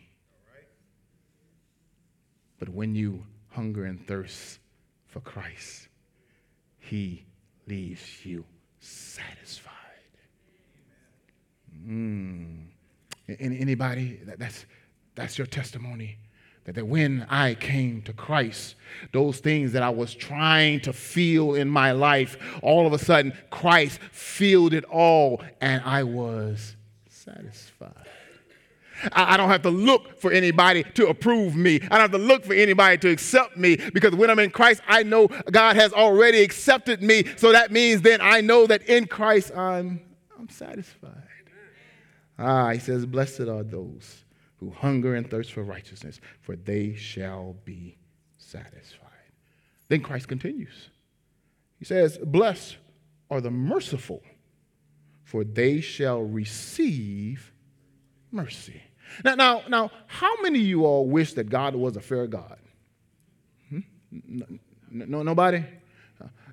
But 2.59 2.69
when 2.69 2.95
you 2.95 3.25
hunger 3.51 3.85
and 3.85 4.07
thirst 4.07 4.59
for 5.07 5.21
Christ, 5.21 5.89
He 6.79 7.25
leaves 7.67 8.25
you 8.25 8.45
satisfied. 8.81 9.74
Mm. 11.87 12.67
Anybody? 13.39 14.21
That's, 14.39 14.67
that's 15.15 15.39
your 15.39 15.47
testimony. 15.47 16.19
That, 16.65 16.77
that 16.77 16.87
when 16.87 17.27
I 17.29 17.55
came 17.55 18.03
to 18.03 18.13
Christ, 18.13 18.77
those 19.13 19.39
things 19.39 19.73
that 19.73 19.83
I 19.83 19.91
was 19.91 20.15
trying 20.15 20.81
to 20.81 20.93
feel 20.93 21.55
in 21.55 21.69
my 21.69 21.93
life, 21.93 22.37
all 22.63 22.87
of 22.87 22.93
a 22.93 22.99
sudden 22.99 23.33
Christ 23.51 24.01
filled 24.13 24.73
it 24.73 24.85
all 24.85 25.43
and 25.61 25.83
I 25.85 26.05
was 26.05 26.77
satisfied. 27.09 27.93
I 29.13 29.37
don't 29.37 29.49
have 29.49 29.63
to 29.63 29.71
look 29.71 30.19
for 30.19 30.33
anybody 30.33 30.83
to 30.95 31.09
approve 31.09 31.57
me. 31.57 31.77
I 31.77 31.99
don't 31.99 32.01
have 32.01 32.13
to 32.13 32.19
look 32.19 32.45
for 32.45 32.55
anybody 32.55 32.97
to 32.99 33.11
accept 33.11 33.57
me 33.57 33.77
because 33.93 34.15
when 34.15 34.31
I'm 34.31 34.39
in 34.39 34.51
Christ, 34.51 34.81
I 34.87 35.03
know 35.03 35.29
God 35.51 35.77
has 35.77 35.93
already 35.93 36.41
accepted 36.43 37.03
me. 37.03 37.25
So 37.37 37.53
that 37.53 37.71
means 37.71 38.03
then 38.03 38.21
I 38.23 38.41
know 38.41 38.67
that 38.67 38.83
in 38.89 39.07
Christ 39.07 39.55
I'm, 39.55 40.01
I'm 40.39 40.49
satisfied. 40.49 41.11
Ah, 42.39 42.71
he 42.71 42.79
says, 42.79 43.07
Blessed 43.07 43.43
are 43.43 43.63
those 43.63 44.25
who 44.57 44.71
hunger 44.71 45.15
and 45.15 45.29
thirst 45.31 45.53
for 45.53 45.63
righteousness, 45.63 46.21
for 46.41 46.57
they 46.57 46.95
shall 46.95 47.57
be 47.65 47.97
satisfied. 48.39 49.11
Then 49.89 50.01
Christ 50.01 50.29
continues. 50.29 50.89
He 51.79 51.85
says, 51.85 52.19
Blessed 52.19 52.77
are 53.31 53.41
the 53.41 53.51
merciful, 53.51 54.23
for 55.25 55.45
they 55.45 55.81
shall 55.81 56.23
receive 56.23 57.53
mercy. 58.31 58.83
Now, 59.25 59.35
now, 59.35 59.63
now, 59.69 59.91
how 60.07 60.41
many 60.43 60.61
of 60.61 60.67
you 60.67 60.85
all 60.85 61.07
wish 61.07 61.35
that 61.35 61.49
God 61.49 61.75
was 61.75 61.97
a 61.97 62.01
fair 62.01 62.27
God? 62.27 62.59
Hmm? 63.69 63.81
No, 64.91 65.23
nobody? 65.23 65.65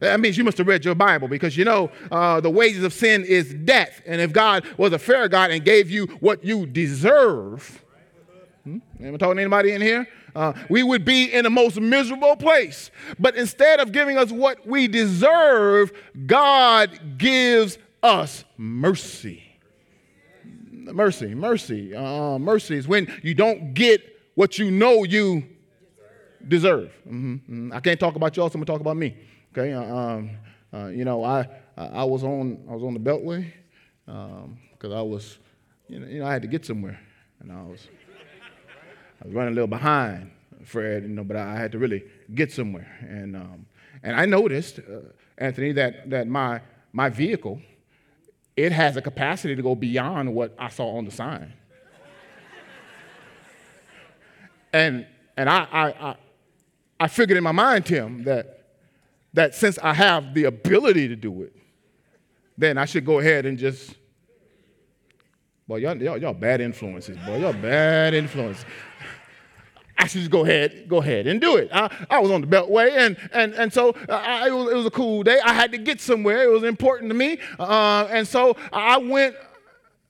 That 0.02 0.20
means 0.20 0.36
you 0.36 0.44
must 0.44 0.58
have 0.58 0.68
read 0.68 0.84
your 0.84 0.96
Bible 0.96 1.28
because 1.28 1.56
you 1.56 1.64
know 1.64 1.92
uh, 2.12 2.42
the 2.42 2.50
wages 2.50 2.84
of 2.84 2.92
sin 2.92 3.24
is 3.24 3.54
death. 3.54 4.02
And 4.08 4.20
if 4.20 4.34
God 4.34 4.66
was 4.76 4.94
a 4.94 5.00
fair 5.00 5.28
God 5.30 5.52
and 5.52 5.64
gave 5.64 5.92
you 5.92 6.08
what 6.20 6.44
you 6.44 6.66
deserve, 6.66 7.86
hmm? 8.64 8.80
am 9.00 9.14
I 9.14 9.18
talking 9.18 9.36
to 9.36 9.42
anybody 9.44 9.74
in 9.74 9.82
here? 9.82 10.08
Uh, 10.36 10.54
we 10.70 10.82
would 10.82 11.06
be 11.06 11.32
in 11.32 11.44
the 11.44 11.52
most 11.52 11.80
miserable 11.80 12.36
place. 12.36 12.90
But 13.20 13.36
instead 13.36 13.80
of 13.80 13.92
giving 13.92 14.18
us 14.18 14.32
what 14.32 14.66
we 14.66 14.88
deserve, 14.88 15.92
God 16.26 17.20
gives 17.20 17.78
us 18.02 18.44
mercy. 18.58 19.44
Mercy, 20.72 21.36
mercy, 21.36 21.96
uh, 21.96 22.40
mercy 22.40 22.76
is 22.76 22.88
when 22.88 23.08
you 23.22 23.36
don't 23.36 23.76
get 23.76 24.02
what 24.34 24.58
you 24.58 24.72
know 24.72 25.04
you 25.04 25.44
deserve. 26.48 26.92
Mm-hmm, 27.08 27.34
mm-hmm. 27.34 27.74
I 27.74 27.80
can't 27.82 28.00
talk 28.00 28.16
about 28.16 28.36
y'all, 28.36 28.50
so 28.50 28.56
I'm 28.56 28.62
gonna 28.62 28.66
talk 28.66 28.82
about 28.82 28.98
me. 28.98 29.16
Okay, 29.54 29.74
uh, 29.74 29.84
um, 29.84 30.30
uh, 30.74 30.86
you 30.88 31.04
know, 31.04 31.26
I, 31.26 31.46
I 31.76 32.06
was 32.06 32.24
on 32.24 32.58
I 32.70 32.74
was 32.74 32.84
on 32.84 32.94
the 32.94 33.02
Beltway 33.02 33.52
because 34.06 34.94
um, 34.94 34.94
I 34.94 35.02
was, 35.02 35.40
you 35.90 36.00
know, 36.00 36.08
you 36.08 36.20
know, 36.20 36.26
I 36.26 36.32
had 36.32 36.42
to 36.44 36.48
get 36.48 36.66
somewhere, 36.66 36.98
and 37.42 37.52
I 37.52 37.62
was 37.64 37.86
I 39.22 39.26
was 39.26 39.34
running 39.34 39.52
a 39.52 39.56
little 39.56 39.68
behind 39.68 40.32
Fred, 40.64 41.04
you 41.04 41.10
know, 41.10 41.26
but 41.26 41.36
I 41.36 41.58
had 41.58 41.74
to 41.74 41.80
really 41.80 42.02
get 42.34 42.54
somewhere, 42.54 42.98
and 43.02 43.36
um, 43.36 43.66
and 44.04 44.16
I 44.16 44.26
noticed, 44.26 44.80
uh, 44.80 45.00
Anthony, 45.38 45.74
that 45.74 46.10
that 46.10 46.30
my 46.30 46.62
my 46.94 47.10
vehicle, 47.10 47.62
it 48.56 48.72
has 48.72 48.96
a 48.96 49.02
capacity 49.02 49.58
to 49.58 49.62
go 49.62 49.76
beyond 49.76 50.34
what 50.34 50.56
I 50.58 50.70
saw 50.70 50.96
on 50.96 51.04
the 51.04 51.12
sign, 51.12 51.52
and 54.72 55.06
and 55.36 55.50
I 55.50 55.68
I 55.70 55.88
I, 55.90 56.16
I 57.02 57.08
figured 57.10 57.38
in 57.38 57.44
my 57.44 57.52
mind, 57.52 57.86
Tim, 57.86 58.24
that 58.24 58.61
that 59.34 59.56
since 59.56 59.80
I 59.80 59.94
have 59.94 60.34
the 60.34 60.46
ability 60.46 61.08
to 61.08 61.16
do 61.16 61.44
it, 61.44 61.56
then 62.58 62.78
I 62.78 62.86
should 62.86 63.06
go 63.06 63.20
ahead 63.20 63.46
and 63.46 63.58
just, 63.58 63.96
boy, 65.68 65.78
y'all, 65.78 66.02
y'all, 66.02 66.18
y'all 66.18 66.34
bad 66.34 66.62
influences, 66.62 67.18
boy, 67.26 67.38
y'all 67.38 67.54
bad 67.54 68.14
influences. 68.14 68.66
I 69.98 70.08
should 70.08 70.22
just 70.22 70.32
go 70.32 70.44
ahead, 70.44 70.88
go 70.88 70.98
ahead 70.98 71.28
and 71.28 71.40
do 71.40 71.58
it. 71.58 71.70
I, 71.72 71.90
I 72.10 72.20
was 72.20 72.32
on 72.32 72.42
the 72.42 72.48
Beltway, 72.48 72.92
and 72.98 73.16
and 73.34 73.54
and 73.54 73.72
so 73.72 73.92
uh, 74.10 74.14
I, 74.14 74.48
it, 74.48 74.52
was, 74.52 74.72
it 74.72 74.76
was 74.76 74.86
a 74.88 74.92
cool 74.92 75.22
day. 75.22 75.40
I 75.44 75.54
had 75.54 75.72
to 75.74 75.78
get 75.78 76.02
somewhere. 76.02 76.42
It 76.42 76.50
was 76.50 76.64
important 76.64 77.12
to 77.12 77.14
me, 77.14 77.38
uh, 77.60 78.08
and 78.10 78.28
so 78.28 78.58
I 78.74 78.98
went. 78.98 79.36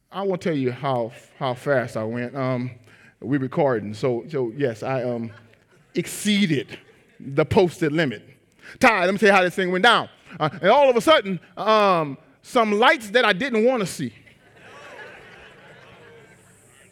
I 0.10 0.21
won't 0.23 0.41
tell 0.41 0.55
you 0.55 0.71
how 0.71 1.12
how 1.38 1.55
fast 1.55 1.97
I 1.97 2.05
went. 2.05 2.38
Um, 2.38 2.71
we 3.19 3.38
recording, 3.38 3.93
so 3.93 4.23
so 4.29 4.53
yes, 4.55 4.81
I 4.81 5.03
um, 5.03 5.29
exceeded 5.93 6.79
the 7.19 7.43
posted 7.43 7.91
limit. 7.91 8.31
Ty, 8.80 9.06
let 9.06 9.12
me 9.12 9.17
tell 9.17 9.30
you 9.30 9.34
how 9.34 9.41
this 9.43 9.56
thing 9.56 9.71
went 9.71 9.84
down. 9.84 10.10
Uh, 10.39 10.50
and 10.62 10.71
all 10.71 10.89
of 10.89 10.95
a 10.95 11.02
sudden, 11.02 11.39
um, 11.58 12.17
some 12.41 12.80
lights 12.80 13.10
that 13.12 13.26
I 13.26 13.34
didn't 13.34 13.65
want 13.65 13.82
to 13.82 13.86
see 13.88 14.13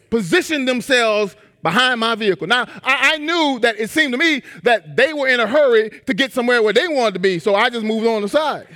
positioned 0.09 0.67
themselves 0.67 1.35
behind 1.61 1.99
my 1.99 2.15
vehicle. 2.15 2.47
Now, 2.47 2.65
I, 2.83 3.13
I, 3.13 3.17
knew 3.17 3.59
that 3.61 3.79
it 3.79 3.89
seemed 3.89 4.13
to 4.13 4.17
me 4.17 4.41
that 4.63 4.95
they 4.95 5.13
were 5.13 5.27
in 5.27 5.39
a 5.39 5.47
hurry 5.47 6.01
to 6.05 6.13
get 6.13 6.31
somewhere 6.31 6.63
where 6.63 6.73
they 6.73 6.87
wanted 6.87 7.15
to 7.15 7.19
be, 7.19 7.39
so 7.39 7.55
I 7.55 7.69
just 7.69 7.85
moved 7.85 8.07
on 8.07 8.21
the 8.21 8.29
side. 8.29 8.67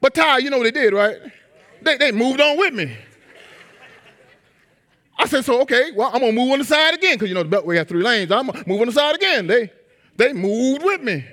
But 0.00 0.14
Ty, 0.14 0.38
you 0.38 0.50
know 0.50 0.58
what 0.58 0.64
they 0.64 0.70
did, 0.70 0.92
right? 0.92 1.18
They, 1.82 1.96
they 1.98 2.12
moved 2.12 2.40
on 2.40 2.58
with 2.58 2.74
me. 2.74 2.96
I 5.16 5.26
said, 5.26 5.44
so 5.44 5.60
okay, 5.62 5.92
well, 5.94 6.10
I'm 6.12 6.20
gonna 6.20 6.32
move 6.32 6.50
on 6.52 6.58
the 6.58 6.64
side 6.64 6.94
again, 6.94 7.14
because 7.14 7.28
you 7.28 7.34
know 7.34 7.42
the 7.42 7.56
Beltway 7.56 7.76
has 7.76 7.86
three 7.86 8.02
lanes. 8.02 8.32
I'm 8.32 8.46
gonna 8.46 8.64
move 8.66 8.80
on 8.80 8.86
the 8.86 8.92
side 8.92 9.14
again. 9.14 9.46
They 9.46 9.70
they 10.16 10.32
moved 10.32 10.82
with 10.82 11.02
me. 11.02 11.24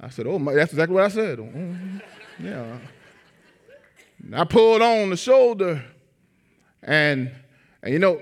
I 0.00 0.08
said, 0.10 0.26
Oh, 0.26 0.38
my, 0.38 0.52
that's 0.54 0.72
exactly 0.72 0.94
what 0.94 1.04
I 1.04 1.08
said. 1.08 1.38
Mm-hmm. 1.38 1.98
Yeah. 2.44 2.78
I 4.32 4.44
pulled 4.44 4.82
on 4.82 5.10
the 5.10 5.16
shoulder, 5.16 5.84
and, 6.82 7.30
and 7.82 7.92
you 7.92 7.98
know, 7.98 8.20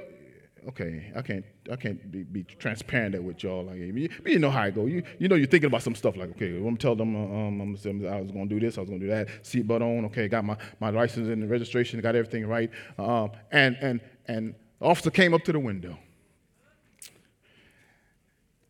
okay, 0.68 1.12
I 1.14 1.22
can't 1.22 1.44
I 1.70 1.76
can't 1.76 2.11
be, 2.11 2.24
be 2.24 2.42
transparent 2.42 3.22
with 3.22 3.42
y'all. 3.42 3.64
Like, 3.64 3.76
you, 3.76 4.09
you 4.26 4.38
know 4.40 4.50
how 4.50 4.62
I 4.62 4.70
go. 4.70 4.87
You, 4.87 5.02
you 5.18 5.28
know 5.28 5.37
you're 5.37 5.46
thinking 5.46 5.68
about 5.68 5.83
some 5.83 5.94
stuff 5.94 6.16
like, 6.16 6.31
okay, 6.31 6.57
I'm 6.57 6.76
tell 6.76 6.96
them 6.96 7.14
um, 7.14 7.61
I'm, 7.61 8.07
I 8.07 8.20
was 8.20 8.33
to 8.33 8.46
do 8.46 8.59
this, 8.59 8.78
I 8.78 8.81
was 8.81 8.90
to 8.90 8.98
do 8.98 9.07
that. 9.09 9.28
Seatbelt 9.42 9.81
on, 9.81 10.05
okay, 10.07 10.26
got 10.28 10.44
my, 10.44 10.57
my 10.81 10.90
license 10.90 11.28
and 11.28 11.42
the 11.42 11.46
registration, 11.46 12.00
got 12.00 12.16
everything 12.16 12.46
right. 12.46 12.70
Um, 12.98 13.31
and 13.52 13.76
and 13.81 14.00
and 14.26 14.55
officer 14.81 15.11
came 15.11 15.35
up 15.35 15.44
to 15.44 15.52
the 15.52 15.61
window 15.61 15.96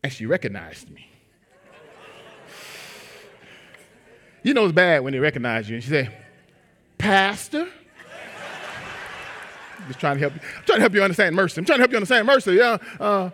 and 0.03 0.11
she 0.11 0.25
recognized 0.25 0.89
me. 0.91 1.09
you 4.43 4.53
know 4.53 4.65
it's 4.65 4.73
bad 4.73 5.03
when 5.03 5.13
they 5.13 5.19
recognize 5.19 5.69
you. 5.69 5.75
And 5.75 5.83
she 5.83 5.89
said, 5.89 6.13
Pastor? 6.97 7.67
Just 9.87 9.99
trying 9.99 10.15
to 10.15 10.19
help 10.21 10.35
you. 10.35 10.41
I'm 10.41 10.63
trying 10.65 10.77
to 10.77 10.81
help 10.81 10.93
you 10.93 11.03
understand 11.03 11.35
mercy. 11.35 11.59
I'm 11.59 11.65
trying 11.65 11.79
to 11.79 11.81
help 11.81 11.91
you 11.91 11.97
understand 11.97 12.27
mercy. 12.27 12.53
Yeah. 12.53 12.77
Uh, 12.99 13.29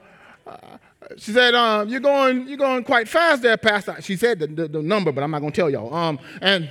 uh, 0.47 0.77
she 1.17 1.31
said, 1.31 1.53
um, 1.53 1.89
you're 1.89 1.99
going, 1.99 2.47
you're 2.47 2.57
going 2.57 2.83
quite 2.83 3.07
fast 3.07 3.41
there, 3.41 3.57
Pastor. 3.57 3.97
She 4.01 4.15
said 4.15 4.39
the, 4.39 4.47
the, 4.47 4.67
the 4.67 4.81
number, 4.81 5.11
but 5.11 5.23
I'm 5.23 5.31
not 5.31 5.39
going 5.39 5.51
to 5.51 5.55
tell 5.55 5.69
y'all. 5.69 5.93
Um, 5.93 6.19
and, 6.41 6.69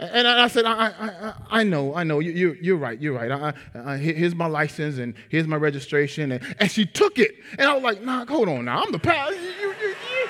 and 0.00 0.28
I 0.28 0.46
said, 0.46 0.64
I, 0.64 0.86
I, 0.86 1.34
I 1.50 1.64
know, 1.64 1.94
I 1.94 2.04
know, 2.04 2.20
you, 2.20 2.56
you're 2.60 2.76
right, 2.76 3.00
you're 3.00 3.14
right. 3.14 3.32
I, 3.32 3.52
I, 3.74 3.96
here's 3.96 4.34
my 4.34 4.46
license 4.46 4.98
and 4.98 5.14
here's 5.28 5.48
my 5.48 5.56
registration. 5.56 6.30
And, 6.32 6.56
and 6.60 6.70
she 6.70 6.86
took 6.86 7.18
it. 7.18 7.34
And 7.58 7.68
I 7.68 7.74
was 7.74 7.82
like, 7.82 8.02
nah, 8.02 8.24
hold 8.26 8.48
on 8.48 8.66
now. 8.66 8.82
I'm 8.84 8.92
the 8.92 9.00
pastor. 9.00 9.34
You, 9.34 9.50
you, 9.50 9.88
you, 9.88 10.28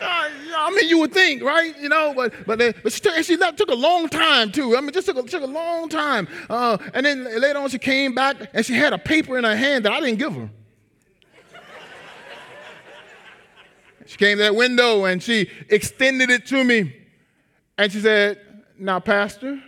I 0.00 0.70
mean, 0.74 0.88
you 0.88 0.98
would 0.98 1.12
think, 1.12 1.42
right? 1.42 1.78
You 1.78 1.88
know, 1.88 2.14
but 2.14 2.32
but, 2.46 2.58
but 2.58 2.92
she, 2.92 3.00
took, 3.00 3.14
she 3.24 3.36
that 3.36 3.58
took 3.58 3.68
a 3.68 3.74
long 3.74 4.08
time 4.08 4.52
too. 4.52 4.76
I 4.76 4.80
mean, 4.80 4.92
just 4.92 5.06
took 5.06 5.18
a, 5.18 5.22
took 5.22 5.42
a 5.42 5.46
long 5.46 5.88
time. 5.88 6.28
Uh, 6.48 6.78
and 6.94 7.04
then 7.04 7.24
later 7.40 7.58
on, 7.58 7.68
she 7.68 7.78
came 7.78 8.14
back 8.14 8.36
and 8.54 8.64
she 8.64 8.74
had 8.74 8.92
a 8.92 8.98
paper 8.98 9.36
in 9.36 9.44
her 9.44 9.56
hand 9.56 9.84
that 9.84 9.92
I 9.92 10.00
didn't 10.00 10.18
give 10.18 10.34
her. 10.34 10.50
she 14.06 14.16
came 14.16 14.38
to 14.38 14.44
that 14.44 14.54
window 14.54 15.04
and 15.04 15.22
she 15.22 15.50
extended 15.68 16.30
it 16.30 16.46
to 16.46 16.64
me, 16.64 16.94
and 17.76 17.92
she 17.92 18.00
said, 18.00 18.40
"Now, 18.78 19.00
Pastor, 19.00 19.62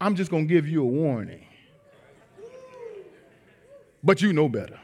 I'm 0.00 0.14
just 0.14 0.30
gonna 0.30 0.44
give 0.44 0.68
you 0.68 0.82
a 0.82 0.86
warning, 0.86 1.44
but 4.02 4.22
you 4.22 4.32
know 4.32 4.48
better." 4.48 4.78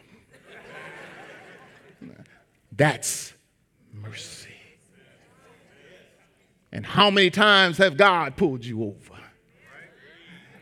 That's 2.77 3.33
mercy. 3.93 4.51
And 6.73 6.85
how 6.85 7.09
many 7.09 7.31
times 7.31 7.79
have 7.79 7.97
God 7.97 8.37
pulled 8.37 8.65
you 8.65 8.83
over? 8.83 8.99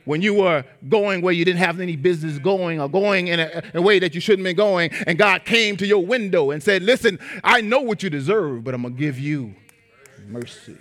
When 0.04 0.20
you 0.20 0.34
were 0.34 0.64
going 0.88 1.22
where 1.22 1.32
you 1.32 1.44
didn't 1.44 1.60
have 1.60 1.78
any 1.78 1.94
business 1.94 2.38
going 2.38 2.80
or 2.80 2.88
going 2.88 3.28
in 3.28 3.38
a, 3.38 3.62
a, 3.74 3.80
way 3.80 4.00
that 4.00 4.14
you 4.16 4.20
shouldn't 4.20 4.44
be 4.44 4.52
going, 4.52 4.90
and 5.06 5.16
God 5.16 5.44
came 5.44 5.76
to 5.76 5.86
your 5.86 6.04
window 6.04 6.50
and 6.50 6.60
said, 6.60 6.82
Listen, 6.82 7.20
I 7.44 7.60
know 7.60 7.80
what 7.80 8.02
you 8.02 8.10
deserve, 8.10 8.64
but 8.64 8.74
I'm 8.74 8.82
going 8.82 8.94
to 8.94 9.00
give 9.00 9.18
you 9.18 9.54
mercy. 10.26 10.76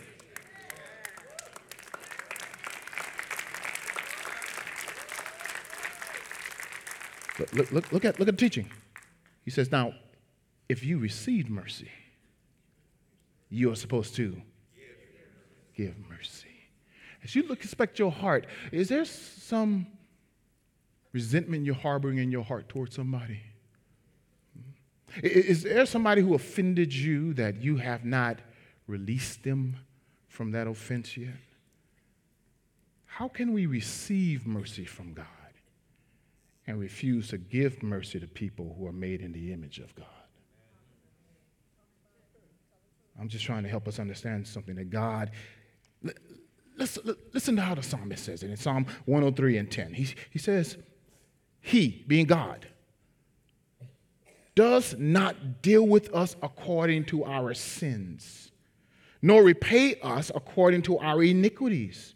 Look, 7.39 7.71
look, 7.71 7.91
look, 7.91 8.05
at, 8.05 8.19
look 8.19 8.27
at 8.27 8.37
the 8.37 8.39
teaching. 8.39 8.69
He 9.43 9.51
says, 9.51 9.71
Now, 9.71 9.93
if 10.69 10.83
you 10.83 10.97
receive 10.97 11.49
mercy, 11.49 11.89
you 13.49 13.71
are 13.71 13.75
supposed 13.75 14.15
to 14.15 14.41
give 15.75 15.95
mercy. 16.09 16.47
As 17.23 17.35
you 17.35 17.43
look, 17.43 17.61
inspect 17.61 17.99
your 17.99 18.11
heart, 18.11 18.47
is 18.71 18.89
there 18.89 19.05
some 19.05 19.87
resentment 21.11 21.65
you're 21.65 21.75
harboring 21.75 22.17
in 22.17 22.31
your 22.31 22.43
heart 22.43 22.69
towards 22.69 22.95
somebody? 22.95 23.41
Hmm? 24.55 25.19
Is 25.23 25.63
there 25.63 25.85
somebody 25.85 26.21
who 26.21 26.33
offended 26.33 26.93
you 26.93 27.33
that 27.35 27.61
you 27.61 27.77
have 27.77 28.05
not 28.05 28.39
released 28.87 29.43
them 29.43 29.75
from 30.27 30.51
that 30.51 30.67
offense 30.67 31.17
yet? 31.17 31.35
How 33.05 33.27
can 33.27 33.51
we 33.51 33.65
receive 33.65 34.47
mercy 34.47 34.85
from 34.85 35.13
God 35.13 35.40
and 36.71 36.79
refuse 36.79 37.27
to 37.27 37.37
give 37.37 37.83
mercy 37.83 38.19
to 38.19 38.27
people 38.27 38.75
who 38.77 38.87
are 38.87 38.93
made 38.93 39.21
in 39.21 39.33
the 39.33 39.51
image 39.51 39.79
of 39.79 39.93
God? 39.93 40.05
I'm 43.19 43.27
just 43.27 43.45
trying 43.45 43.63
to 43.63 43.69
help 43.69 43.87
us 43.87 43.99
understand 43.99 44.47
something 44.47 44.75
that 44.75 44.89
God. 44.89 45.31
Listen, 46.77 47.15
listen 47.33 47.55
to 47.57 47.61
how 47.61 47.75
the 47.75 47.83
psalmist 47.83 48.23
says 48.23 48.41
it 48.41 48.49
in 48.49 48.57
Psalm 48.57 48.85
103 49.05 49.57
and 49.57 49.69
10. 49.69 49.93
He, 49.93 50.15
he 50.29 50.39
says, 50.39 50.77
He, 51.59 52.03
being 52.07 52.25
God, 52.25 52.65
does 54.55 54.95
not 54.97 55.61
deal 55.61 55.85
with 55.85 56.13
us 56.15 56.35
according 56.41 57.05
to 57.05 57.25
our 57.25 57.53
sins, 57.53 58.51
nor 59.21 59.43
repay 59.43 59.99
us 60.01 60.31
according 60.33 60.81
to 60.83 60.97
our 60.99 61.21
iniquities. 61.21 62.15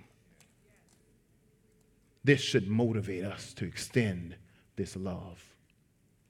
This 2.23 2.41
should 2.41 2.67
motivate 2.67 3.23
us 3.23 3.53
to 3.53 3.65
extend 3.65 4.35
this 4.75 4.95
love 4.95 5.43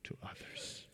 to 0.04 0.18
others 0.24 0.86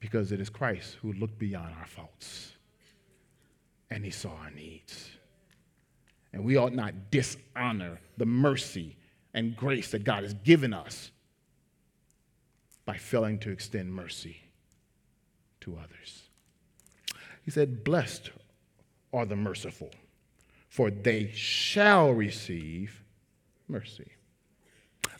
because 0.00 0.32
it 0.32 0.40
is 0.40 0.48
Christ 0.48 0.96
who 1.00 1.12
looked 1.12 1.38
beyond 1.38 1.74
our 1.78 1.86
faults 1.86 2.52
and 3.90 4.04
he 4.04 4.10
saw 4.10 4.30
our 4.30 4.50
needs. 4.50 5.10
And 6.32 6.44
we 6.44 6.56
ought 6.56 6.74
not 6.74 7.10
dishonor 7.10 8.00
the 8.16 8.26
mercy 8.26 8.96
and 9.34 9.56
grace 9.56 9.90
that 9.92 10.04
God 10.04 10.22
has 10.22 10.34
given 10.34 10.72
us 10.74 11.10
by 12.84 12.96
failing 12.96 13.38
to 13.40 13.50
extend 13.50 13.92
mercy 13.92 14.42
to 15.60 15.76
others. 15.76 16.22
He 17.44 17.50
said, 17.50 17.82
Blessed 17.84 18.30
are 19.12 19.26
the 19.26 19.36
merciful, 19.36 19.90
for 20.78 20.92
they 20.92 21.28
shall 21.34 22.12
receive 22.12 23.02
mercy. 23.66 24.12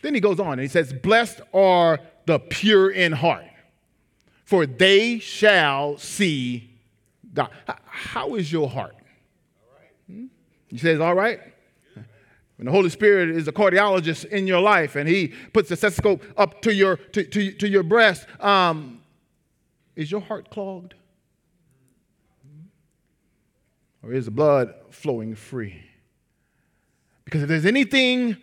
Then 0.03 0.14
he 0.14 0.21
goes 0.21 0.38
on 0.38 0.53
and 0.53 0.61
he 0.61 0.68
says, 0.68 0.92
Blessed 0.92 1.40
are 1.53 1.99
the 2.27 2.38
pure 2.38 2.90
in 2.90 3.11
heart 3.11 3.42
for 4.44 4.66
they 4.66 5.18
shall 5.18 5.99
see 5.99 6.71
God. 7.35 7.51
How 7.87 8.37
is 8.37 8.53
your 8.53 8.71
heart? 8.71 8.94
Hmm? 10.07 10.27
He 10.68 10.79
says, 10.79 11.01
All 11.01 11.16
right. 11.16 11.40
When 12.57 12.66
the 12.66 12.71
Holy 12.71 12.88
Spirit 12.90 13.31
is 13.31 13.49
a 13.49 13.53
cardiologist 13.53 14.27
in 14.27 14.47
your 14.47 14.61
life 14.61 14.94
and 14.94 15.09
he 15.09 15.35
puts 15.53 15.71
the 15.71 15.77
stethoscope 15.77 16.23
up 16.37 16.62
to 16.62 16.73
your, 16.73 16.99
to, 16.99 17.25
to, 17.25 17.51
to 17.51 17.68
your 17.68 17.83
breast, 17.83 18.29
um, 18.38 19.01
is 19.97 20.09
your 20.09 20.21
heart 20.21 20.51
clogged? 20.51 20.94
Or 24.03 24.13
is 24.13 24.27
the 24.27 24.31
blood 24.31 24.75
flowing 24.91 25.35
free? 25.35 25.85
Because 27.25 27.43
if 27.43 27.49
there's 27.49 27.67
anything 27.67 28.37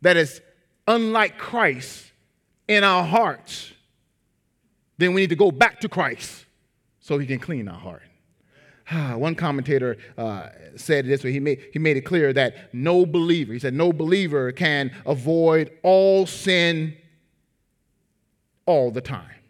that 0.00 0.16
is 0.16 0.40
unlike 0.86 1.38
Christ 1.38 2.12
in 2.68 2.84
our 2.84 3.04
hearts, 3.04 3.72
then 4.98 5.12
we 5.14 5.22
need 5.22 5.30
to 5.30 5.36
go 5.36 5.50
back 5.50 5.80
to 5.80 5.88
Christ 5.88 6.46
so 7.00 7.18
he 7.18 7.26
can 7.26 7.38
clean 7.38 7.68
our 7.68 7.78
heart. 7.78 8.02
One 9.18 9.34
commentator 9.34 9.96
uh, 10.16 10.48
said 10.76 11.06
this 11.06 11.24
way. 11.24 11.32
He 11.32 11.40
made, 11.40 11.62
he 11.72 11.78
made 11.78 11.96
it 11.96 12.02
clear 12.02 12.32
that 12.32 12.74
no 12.74 13.04
believer, 13.04 13.52
he 13.52 13.58
said, 13.58 13.74
no 13.74 13.92
believer 13.92 14.52
can 14.52 14.90
avoid 15.06 15.70
all 15.82 16.26
sin 16.26 16.96
all 18.66 18.90
the 18.90 19.00
time, 19.00 19.42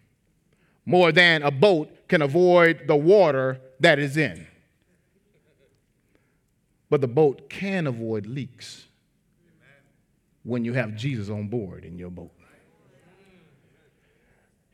more 0.87 1.13
than 1.13 1.43
a 1.43 1.51
boat 1.51 2.09
can 2.09 2.23
avoid 2.23 2.87
the 2.87 2.97
water 2.97 3.61
that 3.81 3.99
is 3.99 4.17
in. 4.17 4.47
But 6.95 7.01
the 7.01 7.09
boat 7.09 7.51
can 7.51 7.89
avoid 7.89 8.25
leaks 8.25 8.85
when 10.45 10.65
you 10.65 10.75
have 10.75 10.95
Jesus 10.95 11.29
on 11.29 11.49
board 11.49 11.85
in 11.85 11.99
your 11.99 12.09
boat. 12.09 12.31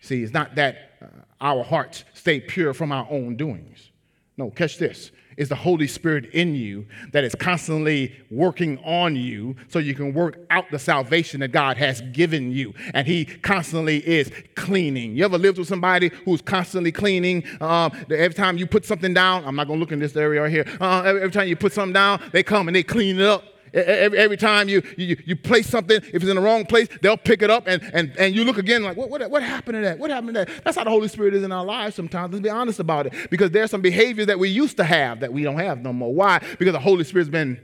See, 0.01 0.23
it's 0.23 0.35
not 0.35 0.55
that 0.57 0.91
uh, 1.01 1.07
our 1.41 1.65
hearts 1.65 2.05
stay 2.13 2.39
pure 2.39 2.75
from 2.75 2.93
our 2.93 3.07
own 3.09 3.37
doings. 3.37 3.91
No, 4.37 4.51
catch 4.51 4.77
this. 4.77 5.13
It's 5.41 5.49
the 5.49 5.55
Holy 5.55 5.87
Spirit 5.87 6.27
in 6.35 6.55
you 6.55 6.85
that 7.13 7.25
is 7.25 7.35
constantly 7.35 8.15
working 8.31 8.77
on 8.85 9.17
you 9.17 9.57
so 9.69 9.79
you 9.79 9.95
can 9.95 10.13
work 10.13 10.39
out 10.51 10.71
the 10.71 10.79
salvation 10.79 11.41
that 11.41 11.49
God 11.49 11.79
has 11.79 12.03
given 12.13 12.53
you. 12.53 12.75
And 12.93 13.07
He 13.07 13.25
constantly 13.25 14.07
is 14.07 14.31
cleaning. 14.55 15.17
You 15.17 15.25
ever 15.25 15.39
lived 15.39 15.57
with 15.57 15.67
somebody 15.67 16.11
who's 16.27 16.43
constantly 16.43 16.93
cleaning? 16.93 17.43
Um, 17.59 17.91
every 18.11 18.35
time 18.35 18.59
you 18.59 18.67
put 18.67 18.85
something 18.85 19.15
down, 19.15 19.47
I'm 19.47 19.57
not 19.57 19.67
going 19.67 19.79
to 19.79 19.81
look 19.81 19.93
in 19.93 19.99
this 19.99 20.15
area 20.15 20.43
right 20.43 20.53
here. 20.53 20.67
Uh, 20.79 21.05
every, 21.07 21.23
every 21.23 21.33
time 21.33 21.49
you 21.49 21.57
put 21.57 21.73
something 21.73 21.95
down, 21.95 22.23
they 22.33 22.43
come 22.43 22.69
and 22.69 22.77
they 22.77 22.83
clean 22.83 23.19
it 23.19 23.27
up. 23.27 23.43
Every, 23.73 24.37
time 24.37 24.69
you, 24.69 24.83
you, 24.97 25.17
you 25.25 25.37
place 25.37 25.69
something, 25.69 25.97
if 25.97 26.15
it's 26.15 26.25
in 26.25 26.37
the 26.37 26.43
wrong 26.43 26.65
place, 26.65 26.89
they'll 27.03 27.17
pick 27.17 27.43
it 27.43 27.51
up 27.51 27.65
and, 27.67 27.83
and, 27.93 28.13
and 28.19 28.35
you 28.35 28.45
look 28.45 28.59
again 28.59 28.83
like, 28.83 28.97
what, 28.97 29.11
what, 29.11 29.31
what 29.31 29.43
happened 29.43 29.77
to 29.77 29.81
that? 29.83 29.99
What 29.99 30.11
happened 30.11 30.35
to 30.35 30.45
that? 30.45 30.65
That's 30.65 30.77
how 30.77 30.85
the 30.85 30.91
Holy 30.91 31.09
Spirit 31.09 31.35
is 31.35 31.43
in 31.43 31.53
our 31.53 31.65
lives 31.65 31.95
sometimes. 31.95 32.33
Let's 32.33 32.43
be 32.43 32.51
honest 32.51 32.81
about 32.81 33.07
it. 33.07 33.31
Because 33.31 33.51
there's 33.51 33.71
some 33.71 33.81
behaviors 33.81 34.27
that 34.27 34.39
we 34.39 34.49
used 34.49 34.77
to 34.79 34.85
have 34.85 35.21
that 35.21 35.33
we 35.33 35.43
don't 35.43 35.59
have 35.59 35.81
no 35.81 35.93
more. 35.93 36.13
Why? 36.13 36.41
Because 36.59 36.73
the 36.73 36.81
Holy 36.81 37.05
Spirit's 37.05 37.31
been, 37.31 37.61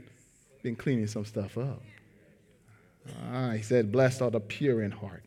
been 0.63 0.75
cleaning 0.75 1.07
some 1.07 1.25
stuff 1.25 1.57
up. 1.57 1.81
Ah, 3.31 3.51
he 3.51 3.61
said, 3.61 3.91
Blessed 3.91 4.21
are 4.21 4.31
the 4.31 4.39
pure 4.39 4.81
in 4.81 4.91
heart, 4.91 5.23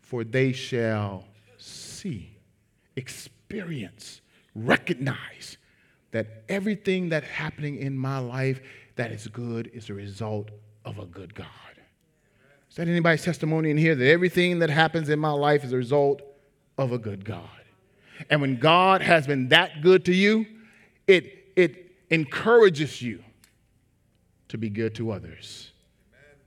for 0.00 0.24
they 0.24 0.52
shall 0.52 1.24
see, 1.58 2.36
experience, 2.96 4.20
recognize 4.54 5.56
that 6.12 6.44
everything 6.48 7.08
that's 7.08 7.26
happening 7.26 7.76
in 7.76 7.96
my 7.96 8.18
life 8.18 8.60
that 9.00 9.12
is 9.12 9.26
good 9.28 9.70
is 9.72 9.88
a 9.88 9.94
result 9.94 10.50
of 10.84 10.98
a 10.98 11.06
good 11.06 11.34
God. 11.34 11.46
Is 12.68 12.76
that 12.76 12.86
anybody's 12.86 13.24
testimony 13.24 13.70
in 13.70 13.78
here 13.78 13.94
that 13.94 14.06
everything 14.06 14.58
that 14.58 14.68
happens 14.68 15.08
in 15.08 15.18
my 15.18 15.30
life 15.30 15.64
is 15.64 15.72
a 15.72 15.76
result 15.78 16.20
of 16.76 16.92
a 16.92 16.98
good 16.98 17.24
God? 17.24 17.48
And 18.28 18.42
when 18.42 18.58
God 18.58 19.00
has 19.00 19.26
been 19.26 19.48
that 19.48 19.80
good 19.80 20.04
to 20.04 20.14
you, 20.14 20.44
it, 21.06 21.50
it 21.56 21.92
encourages 22.10 23.00
you 23.00 23.24
to 24.48 24.58
be 24.58 24.68
good 24.68 24.94
to 24.96 25.12
others. 25.12 25.72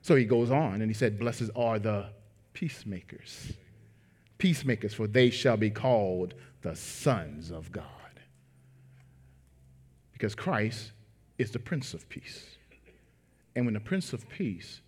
So 0.03 0.15
he 0.15 0.25
goes 0.25 0.51
on 0.51 0.81
and 0.81 0.91
he 0.91 0.93
said, 0.93 1.17
Blessed 1.17 1.49
are 1.55 1.79
the 1.79 2.09
peacemakers. 2.53 3.51
Peacemakers, 4.37 4.93
for 4.93 5.07
they 5.07 5.31
shall 5.31 5.57
be 5.57 5.71
called 5.71 6.35
the 6.61 6.75
sons 6.75 7.49
of 7.49 7.71
God. 7.71 7.87
Because 10.11 10.35
Christ 10.35 10.91
is 11.37 11.51
the 11.51 11.59
Prince 11.59 11.93
of 11.93 12.07
Peace. 12.09 12.57
And 13.55 13.65
when 13.65 13.73
the 13.73 13.79
Prince 13.79 14.13
of 14.13 14.27
Peace 14.29 14.81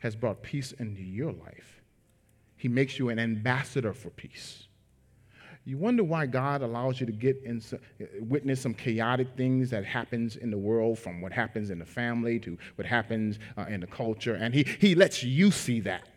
has 0.00 0.16
brought 0.16 0.42
peace 0.42 0.72
into 0.72 1.02
your 1.02 1.32
life, 1.32 1.82
he 2.56 2.68
makes 2.68 2.98
you 2.98 3.08
an 3.08 3.18
ambassador 3.18 3.92
for 3.92 4.10
peace. 4.10 4.66
You 5.64 5.76
wonder 5.76 6.02
why 6.02 6.26
God 6.26 6.62
allows 6.62 7.00
you 7.00 7.06
to 7.06 7.12
get 7.12 7.42
in 7.44 7.62
witness 8.20 8.60
some 8.60 8.74
chaotic 8.74 9.28
things 9.36 9.70
that 9.70 9.84
happens 9.84 10.36
in 10.36 10.50
the 10.50 10.58
world, 10.58 10.98
from 10.98 11.20
what 11.20 11.32
happens 11.32 11.70
in 11.70 11.78
the 11.78 11.84
family 11.84 12.38
to 12.40 12.58
what 12.76 12.86
happens 12.86 13.38
uh, 13.56 13.66
in 13.68 13.80
the 13.80 13.86
culture, 13.86 14.34
and 14.34 14.54
he, 14.54 14.64
he 14.78 14.94
lets 14.94 15.22
you 15.22 15.50
see 15.50 15.80
that 15.80 16.08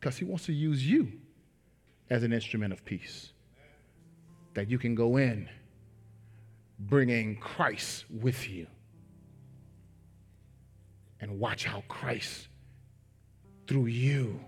because 0.00 0.16
He 0.16 0.24
wants 0.24 0.46
to 0.46 0.52
use 0.52 0.86
you 0.86 1.12
as 2.08 2.22
an 2.22 2.32
instrument 2.32 2.72
of 2.72 2.84
peace. 2.84 3.32
That 4.54 4.70
you 4.70 4.78
can 4.78 4.94
go 4.94 5.16
in 5.18 5.48
bringing 6.80 7.36
Christ 7.36 8.06
with 8.10 8.48
you 8.48 8.66
and 11.20 11.38
watch 11.38 11.64
how 11.64 11.82
Christ, 11.88 12.48
through 13.66 13.86
you, 13.86 14.40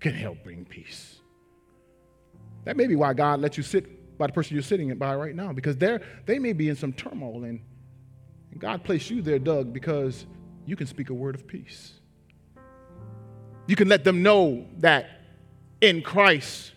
can 0.00 0.12
help 0.14 0.44
bring 0.44 0.64
peace. 0.64 1.16
That 2.64 2.76
may 2.76 2.86
be 2.86 2.94
why 2.94 3.14
God 3.14 3.40
lets 3.40 3.56
you 3.56 3.62
sit 3.62 4.18
by 4.18 4.26
the 4.26 4.32
person 4.32 4.54
you're 4.54 4.62
sitting 4.62 4.94
by 4.96 5.16
right 5.16 5.34
now, 5.34 5.52
because 5.52 5.76
they 5.76 5.98
they 6.26 6.38
may 6.38 6.52
be 6.52 6.68
in 6.68 6.76
some 6.76 6.92
turmoil, 6.92 7.44
and, 7.44 7.60
and 8.50 8.60
God 8.60 8.84
placed 8.84 9.10
you 9.10 9.22
there, 9.22 9.38
Doug, 9.38 9.72
because 9.72 10.26
you 10.66 10.76
can 10.76 10.86
speak 10.86 11.08
a 11.08 11.14
word 11.14 11.34
of 11.34 11.46
peace. 11.46 11.94
You 13.66 13.76
can 13.76 13.88
let 13.88 14.04
them 14.04 14.22
know 14.22 14.66
that 14.78 15.08
in 15.80 16.02
Christ, 16.02 16.72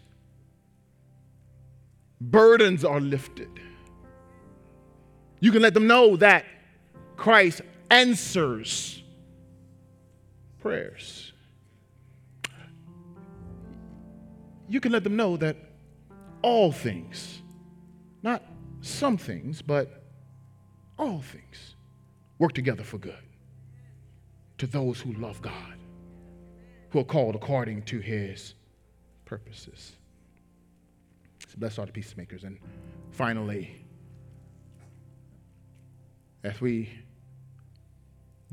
burdens 2.21 2.85
are 2.85 3.01
lifted. 3.01 3.49
You 5.41 5.51
can 5.51 5.61
let 5.61 5.73
them 5.73 5.87
know 5.87 6.15
that 6.15 6.45
Christ 7.17 7.61
answers 7.89 9.03
prayers. 10.59 11.33
You 14.69 14.79
can 14.79 14.93
let 14.93 15.03
them 15.03 15.17
know 15.17 15.35
that 15.35 15.57
all 16.41 16.71
things, 16.71 17.41
not 18.23 18.43
some 18.79 19.17
things, 19.17 19.61
but 19.61 20.05
all 20.97 21.19
things, 21.21 21.75
work 22.39 22.53
together 22.53 22.83
for 22.83 22.97
good 22.97 23.17
to 24.59 24.67
those 24.67 25.01
who 25.01 25.11
love 25.13 25.41
God 25.41 25.75
who 26.91 26.99
are 26.99 27.05
called 27.05 27.35
according 27.35 27.81
to 27.83 27.99
his 27.99 28.53
purposes. 29.25 29.93
So 31.47 31.55
blessed 31.57 31.79
are 31.79 31.85
the 31.85 31.91
peacemakers. 31.91 32.43
And 32.43 32.59
finally, 33.11 33.80
as 36.43 36.59
we 36.59 36.89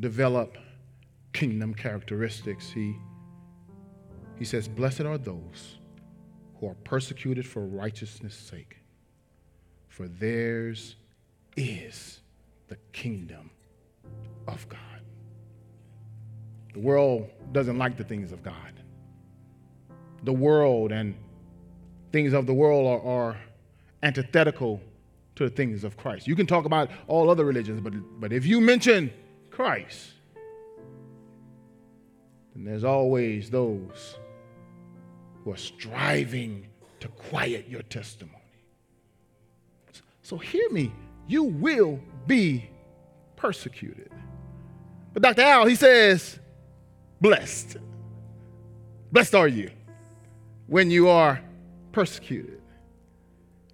develop 0.00 0.56
kingdom 1.32 1.74
characteristics, 1.74 2.70
he, 2.70 2.96
he 4.38 4.44
says, 4.44 4.68
Blessed 4.68 5.02
are 5.02 5.18
those 5.18 5.78
who 6.58 6.68
are 6.68 6.76
persecuted 6.84 7.46
for 7.46 7.64
righteousness' 7.64 8.34
sake, 8.34 8.78
for 9.88 10.08
theirs 10.08 10.96
is 11.56 12.20
the 12.68 12.76
kingdom 12.92 13.50
of 14.46 14.68
God. 14.68 14.78
The 16.74 16.80
world 16.80 17.30
doesn't 17.52 17.78
like 17.78 17.96
the 17.96 18.04
things 18.04 18.32
of 18.32 18.42
God. 18.42 18.54
The 20.24 20.32
world 20.32 20.92
and 20.92 21.14
things 22.12 22.32
of 22.32 22.46
the 22.46 22.54
world 22.54 22.86
are, 22.86 23.06
are 23.06 23.36
antithetical 24.02 24.80
to 25.38 25.44
the 25.44 25.50
things 25.54 25.84
of 25.84 25.96
Christ. 25.96 26.26
You 26.26 26.36
can 26.36 26.46
talk 26.46 26.64
about 26.64 26.90
all 27.06 27.30
other 27.30 27.44
religions, 27.44 27.80
but, 27.80 27.94
but 28.20 28.32
if 28.32 28.44
you 28.44 28.60
mention 28.60 29.12
Christ, 29.50 30.10
then 32.54 32.64
there's 32.64 32.84
always 32.84 33.48
those 33.48 34.16
who 35.42 35.52
are 35.52 35.56
striving 35.56 36.66
to 37.00 37.08
quiet 37.08 37.68
your 37.68 37.82
testimony. 37.82 38.34
So 40.22 40.36
hear 40.36 40.68
me, 40.70 40.92
you 41.28 41.44
will 41.44 42.00
be 42.26 42.68
persecuted. 43.36 44.10
But 45.14 45.22
Dr. 45.22 45.42
Al, 45.42 45.66
he 45.66 45.76
says, 45.76 46.38
blessed. 47.20 47.76
Blessed 49.12 49.36
are 49.36 49.48
you 49.48 49.70
when 50.66 50.90
you 50.90 51.08
are 51.08 51.40
persecuted. 51.92 52.57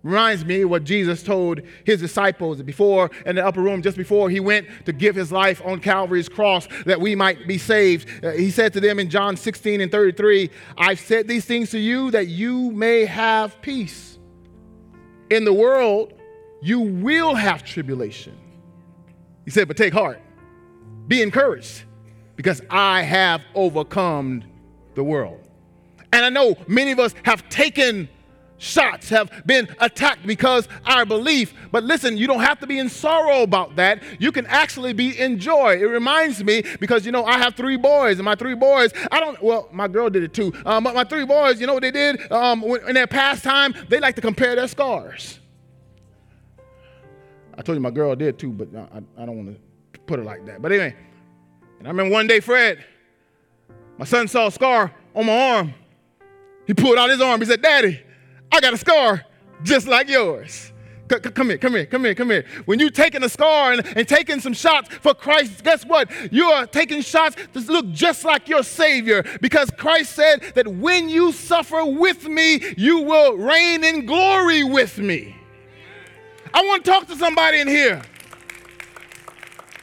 Reminds 0.05 0.45
me 0.45 0.67
what 0.67 0.85
Jesus 0.85 1.23
told 1.23 1.63
his 1.87 1.99
disciples 1.99 2.61
before 2.61 3.11
in 3.25 3.37
the 3.37 3.45
upper 3.45 3.63
room, 3.63 3.81
just 3.81 3.97
before 3.97 4.29
he 4.29 4.39
went 4.39 4.69
to 4.85 4.93
give 4.93 5.17
his 5.17 5.33
life 5.33 5.63
on 5.65 5.81
Calvary's 5.81 6.29
cross 6.29 6.69
that 6.85 7.01
we 7.01 7.15
might 7.15 7.49
be 7.49 7.57
saved. 7.57 8.07
Uh, 8.23 8.33
he 8.33 8.51
said 8.51 8.75
to 8.75 8.81
them 8.81 8.99
in 8.99 9.09
John 9.09 9.35
16 9.35 9.81
and 9.81 9.91
33, 9.91 10.51
I've 10.77 11.01
said 11.01 11.27
these 11.27 11.47
things 11.47 11.71
to 11.71 11.79
you 11.79 12.11
that 12.11 12.27
you 12.27 12.71
may 12.71 13.07
have 13.07 13.61
peace. 13.63 14.19
In 15.31 15.47
the 15.47 15.55
world, 15.55 16.13
you 16.61 16.81
will 16.81 17.35
have 17.35 17.65
tribulation. 17.65 18.37
He 19.47 19.51
said, 19.51 19.69
but 19.69 19.79
take 19.79 19.95
heart, 19.95 20.21
be 21.09 21.23
encouraged 21.23 21.85
because 22.37 22.61
I 22.69 23.01
have 23.03 23.41
overcome 23.55 24.45
the 24.95 25.03
world. 25.03 25.41
And 26.13 26.27
I 26.27 26.29
know 26.29 26.57
many 26.69 26.93
of 26.93 27.01
us 27.01 27.15
have 27.25 27.49
taken 27.49 28.11
shots, 28.59 29.09
have 29.09 29.31
been 29.47 29.69
attacked 29.79 30.27
because 30.27 30.69
our 30.85 31.05
belief. 31.05 31.55
But 31.73 31.85
listen, 31.85 32.17
you 32.17 32.27
don't 32.27 32.41
have 32.41 32.61
to 32.61 32.67
be 32.67 32.79
in 32.79 32.89
sorrow 32.89 33.43
about 33.43 33.77
that. 33.77 34.03
You 34.19 34.33
can 34.33 34.47
actually 34.47 34.93
be 34.93 35.19
in 35.19 35.39
joy. 35.39 35.77
It 35.81 35.85
reminds 35.85 36.43
me 36.43 36.63
because, 36.81 37.05
you 37.05 37.13
know, 37.13 37.25
I 37.25 37.39
have 37.39 37.55
three 37.55 37.77
boys, 37.77 38.19
and 38.19 38.25
my 38.25 38.35
three 38.35 38.55
boys, 38.55 38.93
I 39.11 39.21
don't, 39.21 39.43
well, 39.43 39.69
my 39.73 39.89
girl 39.89 40.09
did 40.11 40.23
it 40.23 40.33
too. 40.33 40.53
Um, 40.65 40.85
but 40.85 40.95
my 40.95 41.05
three 41.05 41.25
boys, 41.25 41.61
you 41.61 41.67
know 41.67 41.75
what 41.75 41.83
they 41.83 41.91
did? 41.91 42.31
Um, 42.33 42.63
in 42.63 42.95
their 42.95 43.07
pastime, 43.07 43.75
they 43.89 44.01
like 44.01 44.15
to 44.17 44.21
compare 44.21 44.55
their 44.55 44.69
scars. 44.69 45.41
I 47.57 47.63
told 47.63 47.77
you 47.77 47.81
my 47.81 47.91
girl 47.91 48.17
did 48.17 48.39
too, 48.39 48.51
but 48.51 48.69
I, 48.75 49.23
I 49.23 49.27
don't 49.27 49.37
want 49.37 49.57
to 49.95 50.01
put 50.01 50.19
it 50.19 50.25
like 50.25 50.45
that. 50.47 50.61
But 50.61 50.73
anyway, 50.73 50.97
and 51.79 51.87
I 51.87 51.91
remember 51.91 52.13
one 52.13 52.27
day, 52.27 52.41
Fred, 52.41 52.85
my 53.99 54.05
son 54.05 54.27
saw 54.27 54.49
a 54.49 54.51
scar 54.51 54.93
on 55.15 55.27
my 55.27 55.51
arm. 55.51 55.75
He 56.67 56.75
pulled 56.75 56.99
out 56.99 57.11
his 57.11 57.21
arm. 57.21 57.41
He 57.41 57.47
said, 57.47 57.63
Daddy, 57.63 58.01
I 58.55 58.61
got 58.61 58.73
a 58.73 58.79
scar 58.79 59.25
just 59.65 59.89
like 59.89 60.09
yours. 60.09 60.71
C- 61.11 61.19
come 61.19 61.49
here, 61.49 61.59
come 61.59 61.75
here, 61.75 61.87
come 61.87 62.05
here, 62.05 62.15
come 62.15 62.31
here. 62.31 62.45
When 62.67 62.79
you're 62.79 62.89
taking 62.89 63.25
a 63.25 63.29
scar 63.29 63.73
and, 63.73 63.85
and 63.97 64.07
taking 64.07 64.39
some 64.39 64.53
shots 64.53 64.95
for 64.95 65.13
Christ, 65.13 65.65
guess 65.65 65.85
what? 65.85 66.09
You 66.33 66.45
are 66.51 66.65
taking 66.65 67.03
shots 67.03 67.37
to 67.53 67.61
look 67.61 67.91
just 67.91 68.25
like 68.25 68.49
your 68.49 68.63
Savior 68.63 69.25
because 69.41 69.71
Christ 69.71 70.13
said 70.13 70.53
that 70.55 70.69
when 70.69 71.09
you 71.09 71.33
suffer 71.33 71.85
with 71.85 72.29
me, 72.29 72.63
you 72.77 73.01
will 73.01 73.37
reign 73.37 73.83
in 73.83 74.07
glory 74.07 74.63
with 74.63 74.99
me. 74.99 75.37
I 76.55 76.65
want 76.65 76.85
to 76.85 76.91
talk 76.93 77.09
to 77.09 77.17
somebody 77.17 77.59
in 77.59 77.67
here. 77.67 78.03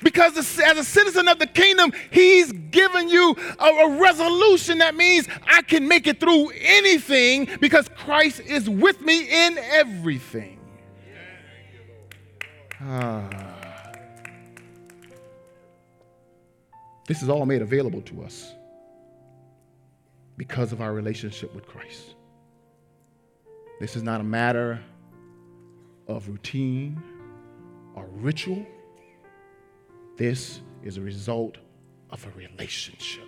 Because 0.03 0.37
as 0.37 0.77
a 0.77 0.83
citizen 0.83 1.27
of 1.27 1.39
the 1.39 1.47
kingdom, 1.47 1.91
he's 2.09 2.51
given 2.51 3.09
you 3.09 3.35
a, 3.59 3.65
a, 3.65 3.99
resolution 4.01 4.79
that 4.79 4.95
means 4.95 5.27
I 5.45 5.61
can 5.61 5.87
make 5.87 6.07
it 6.07 6.19
through 6.19 6.51
anything 6.59 7.47
because 7.59 7.87
Christ 7.89 8.39
is 8.39 8.69
with 8.69 9.01
me 9.01 9.45
in 9.45 9.57
everything. 9.57 10.59
Ah. 12.81 13.29
This 17.07 17.21
is 17.21 17.29
all 17.29 17.45
made 17.45 17.61
available 17.61 18.01
to 18.03 18.23
us 18.23 18.53
because 20.37 20.71
of 20.71 20.81
our 20.81 20.93
relationship 20.93 21.53
with 21.53 21.67
Christ. 21.67 22.15
This 23.79 23.95
is 23.95 24.03
not 24.03 24.21
a 24.21 24.23
matter 24.23 24.79
of 26.07 26.27
routine 26.27 27.01
or 27.95 28.05
ritual. 28.13 28.65
This 30.21 30.61
is 30.83 30.97
a 30.97 31.01
result 31.01 31.57
of 32.11 32.23
a 32.27 32.29
relationship. 32.37 33.25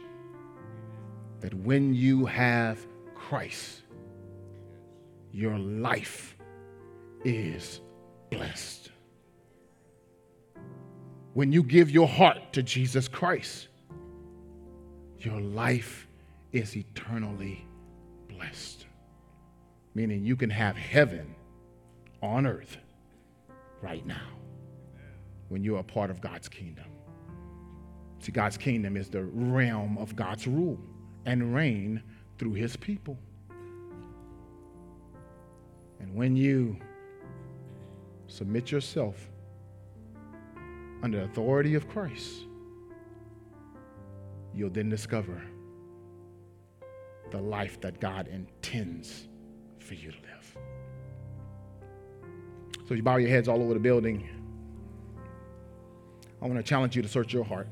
That 1.40 1.52
when 1.56 1.96
you 1.96 2.28
have 2.28 2.86
Christ, 3.16 3.82
your 5.32 5.58
life 5.58 6.38
is 7.26 7.82
blessed. 8.30 8.92
When 11.34 11.52
you 11.52 11.64
give 11.64 11.90
your 11.90 12.08
heart 12.08 12.54
to 12.54 12.62
Jesus 12.62 13.08
Christ, 13.08 13.70
your 15.18 15.42
life 15.42 16.08
is 16.52 16.78
eternally 16.78 17.66
blessed. 18.28 18.86
Meaning 19.96 20.24
you 20.24 20.36
can 20.36 20.52
have 20.52 20.78
heaven 20.78 21.34
on 22.22 22.46
earth 22.46 22.78
right 23.82 24.06
now 24.06 24.33
when 25.54 25.64
you're 25.64 25.78
a 25.78 25.84
part 25.84 26.10
of 26.10 26.20
God's 26.20 26.50
kingdom. 26.50 26.86
See, 28.18 28.32
God's 28.32 28.58
kingdom 28.58 28.98
is 28.98 29.08
the 29.08 29.24
realm 29.24 30.00
of 30.00 30.16
God's 30.16 30.48
rule 30.48 30.80
and 31.28 31.54
reign 31.54 32.02
through 32.40 32.54
his 32.54 32.76
people. 32.76 33.20
And 36.00 36.16
when 36.16 36.36
you 36.36 36.76
submit 38.26 38.72
yourself 38.72 39.30
under 41.04 41.20
the 41.20 41.26
authority 41.26 41.76
of 41.76 41.88
Christ, 41.88 42.48
you'll 44.56 44.72
then 44.72 44.90
discover 44.90 45.40
the 47.30 47.40
life 47.40 47.80
that 47.82 48.00
God 48.00 48.28
intends 48.28 49.28
for 49.78 49.94
you 49.94 50.10
to 50.10 50.18
live. 50.18 50.58
So 52.88 52.96
you 52.96 53.04
bow 53.04 53.18
your 53.18 53.30
heads 53.30 53.48
all 53.48 53.62
over 53.62 53.76
the 53.76 53.80
building. 53.80 54.28
I 56.44 56.46
want 56.46 56.58
to 56.58 56.64
challenge 56.64 56.94
you 56.94 57.02
to 57.02 57.08
search 57.08 57.32
your 57.32 57.46
heart. 57.46 57.70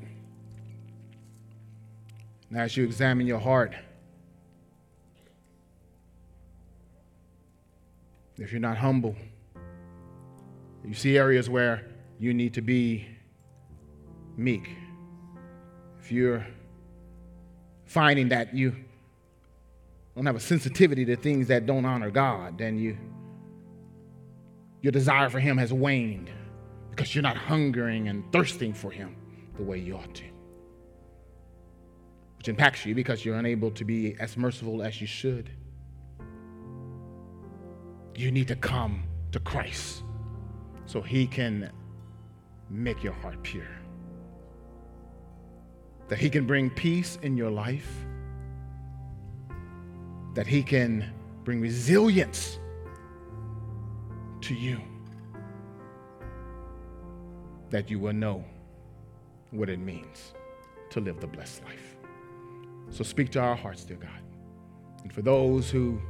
And 2.48 2.58
as 2.58 2.74
you 2.74 2.84
examine 2.84 3.26
your 3.26 3.38
heart, 3.38 3.74
if 8.38 8.50
you're 8.50 8.62
not 8.62 8.78
humble, 8.78 9.14
you 10.86 10.94
see 10.94 11.18
areas 11.18 11.50
where 11.50 11.86
you 12.18 12.32
need 12.32 12.54
to 12.54 12.62
be 12.62 13.06
meek. 14.38 14.70
If 16.00 16.10
you're 16.10 16.46
finding 17.84 18.30
that 18.30 18.54
you 18.54 18.74
don't 20.16 20.24
have 20.24 20.36
a 20.36 20.40
sensitivity 20.40 21.04
to 21.04 21.16
things 21.16 21.48
that 21.48 21.66
don't 21.66 21.84
honor 21.84 22.10
God, 22.10 22.56
then 22.56 22.78
you 22.78 22.96
your 24.80 24.92
desire 24.92 25.28
for 25.28 25.40
him 25.40 25.58
has 25.58 25.74
waned 25.74 26.30
because 26.94 27.14
you're 27.14 27.22
not 27.22 27.38
hungering 27.38 28.08
and 28.08 28.30
thirsting 28.32 28.74
for 28.74 28.90
him 28.90 29.16
the 29.56 29.62
way 29.62 29.78
you 29.78 29.96
ought 29.96 30.14
to. 30.14 30.24
Which 32.36 32.48
impacts 32.48 32.84
you 32.84 32.94
because 32.94 33.24
you're 33.24 33.36
unable 33.36 33.70
to 33.70 33.84
be 33.84 34.14
as 34.20 34.36
merciful 34.36 34.82
as 34.82 35.00
you 35.00 35.06
should. 35.06 35.48
You 38.14 38.30
need 38.30 38.46
to 38.48 38.56
come 38.56 39.04
to 39.32 39.40
Christ 39.40 40.02
so 40.84 41.00
he 41.00 41.26
can 41.26 41.72
make 42.68 43.02
your 43.02 43.14
heart 43.14 43.42
pure. 43.42 43.70
That 46.08 46.18
he 46.18 46.28
can 46.28 46.46
bring 46.46 46.68
peace 46.68 47.18
in 47.22 47.38
your 47.38 47.50
life. 47.50 47.88
That 50.34 50.46
he 50.46 50.62
can 50.62 51.10
bring 51.42 51.62
resilience 51.62 52.58
to 54.42 54.54
you. 54.54 54.78
That 57.72 57.90
you 57.90 57.98
will 57.98 58.12
know 58.12 58.44
what 59.50 59.68
it 59.68 59.80
means 59.80 60.34
to 60.90 61.00
live 61.00 61.20
the 61.20 61.26
blessed 61.26 61.64
life. 61.64 61.96
So 62.90 63.02
speak 63.02 63.30
to 63.30 63.40
our 63.40 63.56
hearts, 63.56 63.82
dear 63.82 63.96
God. 63.96 64.10
And 65.02 65.12
for 65.12 65.22
those 65.22 65.70
who 65.70 66.00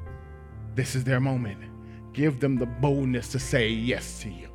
this 0.75 0.95
is 0.95 1.05
their 1.05 1.21
moment, 1.21 1.59
give 2.13 2.41
them 2.41 2.57
the 2.57 2.67
boldness 2.67 3.29
to 3.29 3.39
say 3.39 3.69
yes 3.69 4.21
to 4.21 4.29
you. 4.29 4.49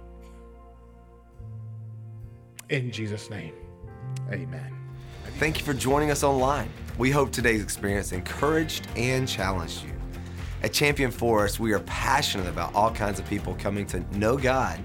In 2.69 2.91
Jesus' 2.91 3.29
name, 3.29 3.53
amen. 4.29 4.73
Thank 5.39 5.59
you 5.59 5.65
for 5.65 5.73
joining 5.73 6.11
us 6.11 6.23
online. 6.23 6.69
We 6.97 7.11
hope 7.11 7.31
today's 7.31 7.61
experience 7.61 8.11
encouraged 8.11 8.87
and 8.95 9.27
challenged 9.27 9.83
you. 9.85 9.93
At 10.63 10.73
Champion 10.73 11.11
Forest, 11.11 11.59
we 11.59 11.71
are 11.71 11.79
passionate 11.81 12.47
about 12.47 12.73
all 12.73 12.91
kinds 12.91 13.19
of 13.19 13.27
people 13.27 13.55
coming 13.59 13.85
to 13.87 13.99
know 14.17 14.35
God, 14.35 14.79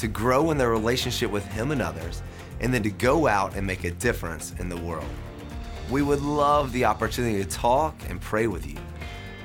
to 0.00 0.08
grow 0.08 0.50
in 0.50 0.58
their 0.58 0.70
relationship 0.70 1.30
with 1.30 1.46
Him 1.46 1.70
and 1.70 1.80
others, 1.80 2.22
and 2.60 2.74
then 2.74 2.82
to 2.82 2.90
go 2.90 3.26
out 3.26 3.54
and 3.54 3.66
make 3.66 3.84
a 3.84 3.90
difference 3.90 4.54
in 4.58 4.68
the 4.68 4.76
world. 4.76 5.08
We 5.90 6.02
would 6.02 6.20
love 6.22 6.72
the 6.72 6.84
opportunity 6.84 7.42
to 7.42 7.48
talk 7.48 7.94
and 8.08 8.20
pray 8.20 8.46
with 8.46 8.66
you. 8.66 8.76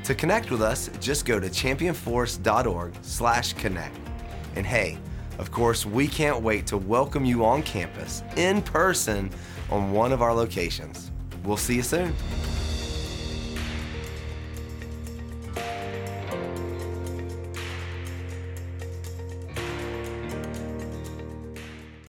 To 0.06 0.16
connect 0.16 0.51
with 0.51 0.62
us, 0.62 0.89
just 0.99 1.26
go 1.26 1.39
to 1.39 1.47
championforest.org/connect. 1.47 3.97
And 4.56 4.66
hey, 4.66 4.97
of 5.39 5.51
course, 5.51 5.86
we 5.86 6.08
can't 6.08 6.41
wait 6.41 6.66
to 6.68 6.78
welcome 6.78 7.26
you 7.26 7.43
on 7.43 7.64
campus 7.64 8.24
in 8.38 8.62
person 8.62 9.30
on 9.70 9.91
one 9.91 10.14
of 10.14 10.22
our 10.22 10.34
locations. 10.34 11.12
We'll 11.43 11.58
see 11.58 11.76
you 11.76 11.84
soon. 11.84 12.16